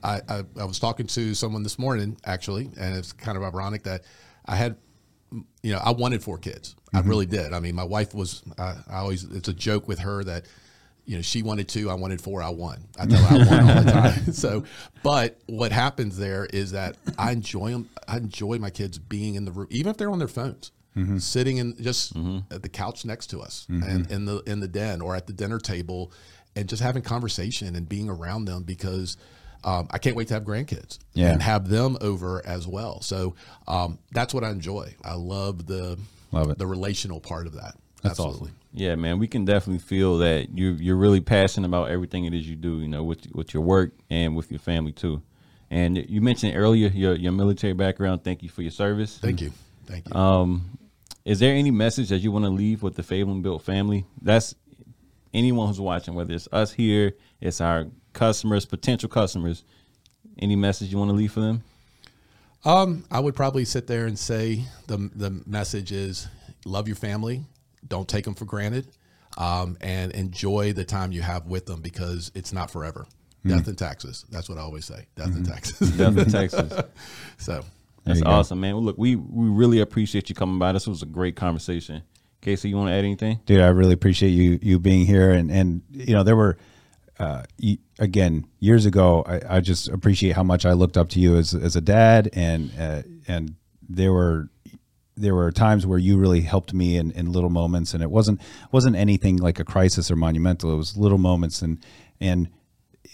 I, 0.03 0.19
I 0.27 0.43
I 0.59 0.65
was 0.65 0.79
talking 0.79 1.07
to 1.07 1.33
someone 1.33 1.63
this 1.63 1.79
morning 1.79 2.17
actually, 2.25 2.69
and 2.77 2.95
it's 2.95 3.13
kind 3.13 3.37
of 3.37 3.43
ironic 3.43 3.83
that 3.83 4.03
I 4.45 4.55
had. 4.55 4.75
You 5.63 5.73
know, 5.73 5.79
I 5.83 5.91
wanted 5.91 6.21
four 6.21 6.37
kids. 6.37 6.75
I 6.93 6.99
mm-hmm. 6.99 7.09
really 7.09 7.25
did. 7.25 7.53
I 7.53 7.59
mean, 7.59 7.73
my 7.73 7.85
wife 7.85 8.13
was. 8.13 8.43
I, 8.57 8.75
I 8.89 8.97
always. 8.97 9.23
It's 9.23 9.47
a 9.47 9.53
joke 9.53 9.87
with 9.87 9.99
her 9.99 10.23
that. 10.23 10.45
You 11.05 11.17
know, 11.17 11.21
she 11.21 11.43
wanted 11.43 11.67
two, 11.67 11.89
I 11.89 11.95
wanted 11.95 12.21
four, 12.21 12.41
I 12.41 12.47
won. 12.47 12.81
I 12.97 13.05
tell 13.05 13.21
her 13.21 13.35
I 13.35 13.45
won 13.45 13.69
all 13.69 13.83
the 13.83 13.91
time. 14.23 14.25
So, 14.31 14.63
but 15.03 15.37
what 15.47 15.73
happens 15.73 16.15
there 16.17 16.45
is 16.45 16.71
that 16.71 16.95
I 17.17 17.33
enjoy 17.33 17.71
them. 17.71 17.89
I 18.07 18.15
enjoy 18.15 18.57
my 18.57 18.69
kids 18.69 18.99
being 18.99 19.35
in 19.35 19.43
the 19.43 19.51
room, 19.51 19.67
even 19.69 19.89
if 19.91 19.97
they're 19.97 20.09
on 20.09 20.19
their 20.19 20.29
phones, 20.29 20.71
sitting 21.19 21.58
in 21.58 21.75
just 21.82 22.15
at 22.51 22.62
the 22.62 22.69
couch 22.69 23.06
next 23.06 23.27
to 23.27 23.41
us, 23.41 23.65
and 23.69 24.10
in 24.12 24.25
the 24.25 24.39
in 24.45 24.60
the 24.60 24.67
den 24.67 25.01
or 25.01 25.15
at 25.15 25.27
the 25.27 25.34
dinner 25.34 25.60
table, 25.60 26.12
and 26.56 26.67
just 26.69 26.82
having 26.82 27.01
conversation 27.03 27.75
and 27.75 27.88
being 27.89 28.10
around 28.10 28.45
them 28.45 28.63
because 28.63 29.17
um, 29.63 29.88
I 29.91 29.97
can't 29.97 30.15
wait 30.15 30.27
to 30.27 30.34
have 30.34 30.43
grandkids 30.43 30.99
Yeah. 31.13 31.32
and 31.32 31.41
have 31.41 31.69
them 31.69 31.97
over 32.01 32.45
as 32.45 32.67
well. 32.67 32.99
So 33.01 33.36
um, 33.67 33.97
that's 34.12 34.34
what 34.34 34.43
I 34.43 34.49
enjoy. 34.51 34.93
I 35.03 35.13
love 35.15 35.65
the 35.67 35.97
Love 36.34 36.49
it. 36.51 36.58
the 36.58 36.67
relational 36.67 37.19
part 37.21 37.47
of 37.47 37.53
that. 37.53 37.75
That's 38.01 38.19
Absolutely. 38.19 38.39
awesome. 38.49 38.56
Yeah, 38.73 38.95
man, 38.95 39.19
we 39.19 39.27
can 39.27 39.45
definitely 39.45 39.79
feel 39.79 40.17
that 40.17 40.58
you're 40.58 40.73
you're 40.73 40.97
really 40.97 41.21
passionate 41.21 41.67
about 41.67 41.89
everything 41.91 42.25
it 42.25 42.34
is 42.34 42.47
you 42.49 42.56
do. 42.56 42.79
You 42.82 42.88
know, 42.89 43.03
with 43.03 43.27
with 43.34 43.53
your 43.53 43.63
work 43.63 43.91
and 44.10 44.36
with 44.36 44.51
your 44.51 44.60
family 44.60 44.91
too. 44.91 45.21
And 45.71 45.97
you 46.10 46.21
mentioned 46.21 46.56
earlier 46.58 46.89
your 46.89 47.15
your 47.15 47.32
military 47.32 47.73
background. 47.73 48.23
Thank 48.23 48.43
you 48.43 48.49
for 48.49 48.62
your 48.62 48.71
service. 48.71 49.17
Thank 49.17 49.41
you. 49.41 49.51
Thank 49.86 50.10
you. 50.10 50.15
Um, 50.19 50.77
is 51.25 51.39
there 51.39 51.53
any 51.53 51.71
message 51.71 52.09
that 52.09 52.19
you 52.19 52.31
want 52.31 52.45
to 52.45 52.49
leave 52.51 52.83
with 52.83 52.95
the 52.95 53.03
Fabling 53.03 53.41
Built 53.41 53.62
family? 53.62 54.05
That's 54.21 54.55
anyone 55.33 55.67
who's 55.67 55.79
watching, 55.79 56.15
whether 56.15 56.33
it's 56.33 56.47
us 56.51 56.73
here, 56.73 57.13
it's 57.39 57.62
our 57.62 57.88
customers, 58.13 58.65
potential 58.65 59.09
customers. 59.09 59.63
Any 60.38 60.55
message 60.55 60.91
you 60.91 60.97
want 60.97 61.09
to 61.09 61.15
leave 61.15 61.31
for 61.31 61.41
them? 61.41 61.63
Um, 62.65 63.05
I 63.12 63.19
would 63.19 63.36
probably 63.36 63.65
sit 63.65 63.88
there 63.88 64.05
and 64.05 64.17
say 64.17 64.63
the 64.88 65.09
the 65.13 65.41
message 65.45 65.91
is 65.91 66.27
love 66.65 66.88
your 66.88 66.95
family, 66.95 67.43
don't 67.88 68.07
take 68.07 68.23
them 68.25 68.36
for 68.36 68.45
granted, 68.45 68.88
um, 69.38 69.77
and 69.81 70.12
enjoy 70.13 70.73
the 70.73 70.86
time 70.86 71.12
you 71.12 71.21
have 71.21 71.45
with 71.45 71.65
them 71.65 71.81
because 71.81 72.31
it's 72.36 72.53
not 72.53 72.71
forever. 72.71 73.05
Death 73.45 73.67
and 73.67 73.77
taxes. 73.77 74.25
That's 74.29 74.47
what 74.47 74.57
I 74.57 74.62
always 74.62 74.86
say. 74.86 75.05
Death 75.15 75.36
and 75.36 75.45
taxes. 75.45 75.91
Death 75.97 76.17
in 76.17 76.29
Texas. 76.29 76.81
so 77.38 77.65
That's 78.03 78.19
you 78.19 78.25
awesome, 78.25 78.59
man. 78.59 78.75
Well, 78.75 78.83
look, 78.83 78.97
we 78.97 79.15
we 79.15 79.47
really 79.47 79.79
appreciate 79.79 80.29
you 80.29 80.35
coming 80.35 80.59
by. 80.59 80.71
This 80.73 80.87
was 80.87 81.01
a 81.01 81.05
great 81.05 81.35
conversation. 81.35 82.03
Casey, 82.41 82.69
you 82.69 82.75
want 82.75 82.89
to 82.89 82.93
add 82.93 83.05
anything? 83.05 83.39
dude 83.45 83.61
i 83.61 83.67
really 83.67 83.93
appreciate 83.93 84.31
you 84.31 84.59
you 84.61 84.77
being 84.77 85.05
here 85.05 85.31
and 85.31 85.49
and 85.49 85.81
you 85.91 86.13
know 86.13 86.23
there 86.23 86.35
were 86.35 86.57
uh 87.19 87.43
y 87.61 87.77
again 87.99 88.45
years 88.59 88.85
ago 88.85 89.23
I, 89.25 89.57
I 89.57 89.59
just 89.61 89.87
appreciate 89.87 90.35
how 90.35 90.43
much 90.43 90.65
i 90.65 90.73
looked 90.73 90.97
up 90.97 91.07
to 91.09 91.19
you 91.21 91.37
as 91.37 91.53
as 91.53 91.77
a 91.77 91.81
dad 91.81 92.29
and 92.33 92.71
uh, 92.77 93.03
and 93.29 93.55
there 93.87 94.11
were 94.11 94.49
there 95.15 95.35
were 95.35 95.51
times 95.51 95.85
where 95.85 95.99
you 95.99 96.17
really 96.17 96.41
helped 96.41 96.73
me 96.73 96.97
in, 96.97 97.11
in 97.11 97.31
little 97.31 97.49
moments 97.49 97.93
and 97.93 98.03
it 98.03 98.11
wasn't 98.11 98.41
wasn't 98.73 98.95
anything 98.95 99.37
like 99.37 99.59
a 99.59 99.63
crisis 99.63 100.11
or 100.11 100.17
monumental 100.17 100.73
it 100.73 100.77
was 100.77 100.97
little 100.97 101.17
moments 101.19 101.61
and 101.61 101.85
and 102.19 102.49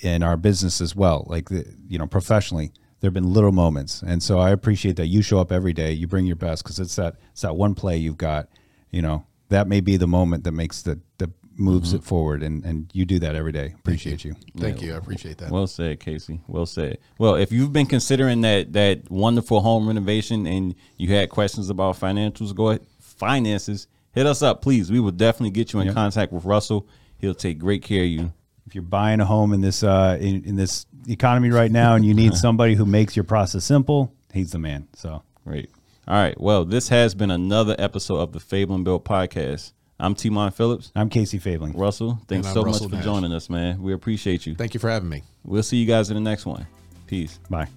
in 0.02 0.23
our 0.23 0.38
business 0.38 0.82
as 0.82 0.95
well 0.95 1.25
like 1.30 1.49
the, 1.49 1.65
you 1.88 1.99
know 1.99 2.08
professionally 2.08 2.71
there 3.00 3.08
have 3.08 3.14
been 3.14 3.32
little 3.34 3.52
moments 3.52 4.02
and 4.02 4.22
so 4.22 4.40
i 4.40 4.50
appreciate 4.50 4.96
that 4.96 5.08
you 5.08 5.22
show 5.22 5.40
up 5.40 5.52
every 5.52 5.74
day 5.74 5.92
you 5.92 6.08
bring 6.08 6.26
your 6.26 6.36
best 6.36 6.64
because 6.64 6.80
it's 6.80 6.96
that 6.96 7.16
it's 7.32 7.42
that 7.42 7.56
one 7.56 7.76
play 7.76 7.98
you've 7.98 8.18
got 8.18 8.48
you 8.92 9.02
know 9.02 9.26
that 9.50 9.68
may 9.68 9.80
be 9.80 9.98
the 9.98 10.08
moment 10.08 10.44
that 10.44 10.52
makes 10.52 10.82
the 10.82 11.00
that 11.18 11.30
moves 11.58 11.92
it 11.94 11.98
mm-hmm. 11.98 12.06
forward 12.06 12.42
and 12.42 12.64
and 12.64 12.90
you 12.94 13.06
do 13.06 13.20
that 13.20 13.36
every 13.36 13.52
day 13.52 13.74
appreciate 13.80 14.24
you, 14.24 14.34
thank 14.58 14.82
you. 14.82 14.94
I 14.94 14.98
appreciate 14.98 15.38
that. 15.40 15.52
Well 15.52 15.68
said, 15.68 16.00
Casey. 16.00 16.40
Well 16.48 16.66
said. 16.66 17.00
Well, 17.18 17.36
if 17.36 17.52
you've 17.52 17.74
been 17.74 17.86
considering 17.86 18.42
that 18.42 18.72
that 18.74 19.10
wonderful 19.12 19.62
home 19.62 19.88
renovation 19.88 20.48
and 20.48 20.76
you 20.98 21.14
had 21.14 21.30
questions 21.30 21.70
about 21.70 22.00
financials, 22.00 22.56
go 22.56 22.70
ahead, 22.70 22.86
finances, 23.00 23.88
hit 24.12 24.26
us 24.26 24.42
up, 24.42 24.62
please. 24.62 24.92
We 24.92 25.00
will 25.00 25.12
definitely 25.12 25.52
get 25.52 25.74
you 25.74 25.80
in 25.80 25.88
Yep. 25.88 25.96
contact 25.96 26.32
with 26.32 26.46
Russell. 26.46 26.88
He'll 27.18 27.36
take 27.36 27.60
great 27.60 27.84
care 27.84 28.04
of 28.04 28.10
you. 28.10 28.34
If 28.70 28.76
you're 28.76 28.84
buying 28.84 29.20
a 29.20 29.26
home 29.26 29.52
in 29.54 29.62
this 29.62 29.82
uh 29.82 30.16
in, 30.22 30.44
in 30.44 30.56
this 30.56 30.86
economy 31.08 31.50
right 31.50 31.72
now 31.72 31.96
and 31.96 32.06
you 32.06 32.14
need 32.14 32.34
somebody 32.46 32.76
who 32.76 32.86
makes 32.86 33.16
your 33.16 33.24
process 33.24 33.66
simple 33.66 34.14
he's 34.32 34.52
the 34.52 34.60
man 34.60 34.88
so 34.94 35.24
Great. 35.44 35.72
All 36.08 36.14
right. 36.14 36.40
Well, 36.40 36.64
this 36.64 36.90
has 36.90 37.16
been 37.16 37.32
another 37.32 37.76
episode 37.80 38.20
of 38.20 38.34
the 38.34 38.40
Fabling 38.40 38.84
Built 38.84 39.04
podcast. 39.04 39.74
I'm 40.00 40.14
Timon 40.14 40.52
Phillips. 40.52 40.92
i'm 40.96 41.10
casey 41.10 41.40
fabling 41.40 41.74
Russell, 41.74 42.20
thanks 42.28 42.54
so 42.54 42.62
Russell 42.62 42.84
much 42.84 42.92
for 42.92 42.96
Nash. 42.98 43.06
joining 43.06 43.34
us, 43.34 43.50
man. 43.50 43.82
We 43.82 43.94
appreciate 43.94 44.46
you. 44.46 44.54
Thank 44.54 44.76
you 44.76 44.80
for 44.80 44.92
having 44.92 45.10
me. 45.10 45.24
We'll 45.44 45.64
see 45.64 45.78
you 45.78 45.88
guys 45.88 46.12
in 46.12 46.16
the 46.16 46.22
next 46.22 46.46
one. 46.46 46.68
Peace. 47.08 47.40
bye 47.50 47.68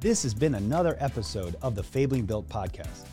This 0.00 0.22
has 0.22 0.34
been 0.34 0.56
another 0.56 0.98
episode 1.00 1.56
of 1.62 1.74
the 1.74 1.82
Fabling 1.82 2.26
Built 2.26 2.46
podcast. 2.50 3.06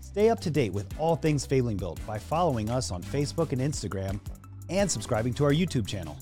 Stay 0.00 0.28
up 0.28 0.40
to 0.40 0.50
date 0.50 0.72
with 0.72 0.92
all 0.98 1.14
things 1.14 1.46
Fabling 1.46 1.76
Built 1.76 2.04
by 2.04 2.18
following 2.18 2.70
us 2.70 2.90
on 2.90 3.04
Facebook 3.04 3.52
and 3.52 3.62
Instagram 3.62 4.18
and 4.72 4.90
subscribing 4.90 5.34
to 5.34 5.44
our 5.44 5.52
YouTube 5.52 5.86
channel. 5.86 6.16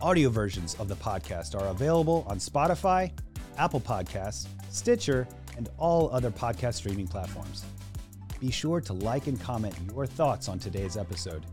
Audio 0.00 0.28
versions 0.28 0.74
of 0.78 0.86
the 0.86 0.96
podcast 0.96 1.58
are 1.58 1.68
available 1.68 2.24
on 2.28 2.38
Spotify, 2.38 3.10
Apple 3.56 3.80
Podcasts, 3.80 4.46
Stitcher, 4.68 5.26
and 5.56 5.70
all 5.78 6.10
other 6.12 6.30
podcast 6.30 6.74
streaming 6.74 7.06
platforms. 7.06 7.64
Be 8.38 8.50
sure 8.50 8.80
to 8.82 8.92
like 8.92 9.28
and 9.28 9.40
comment 9.40 9.74
your 9.88 10.04
thoughts 10.06 10.48
on 10.48 10.58
today's 10.58 10.98
episode. 10.98 11.46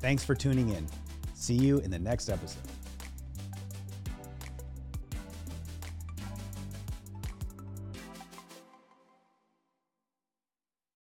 Thanks 0.00 0.24
for 0.24 0.34
tuning 0.34 0.70
in. 0.70 0.86
See 1.34 1.54
you 1.54 1.78
in 1.80 1.90
the 1.90 1.98
next 1.98 2.30
episode. 2.30 2.62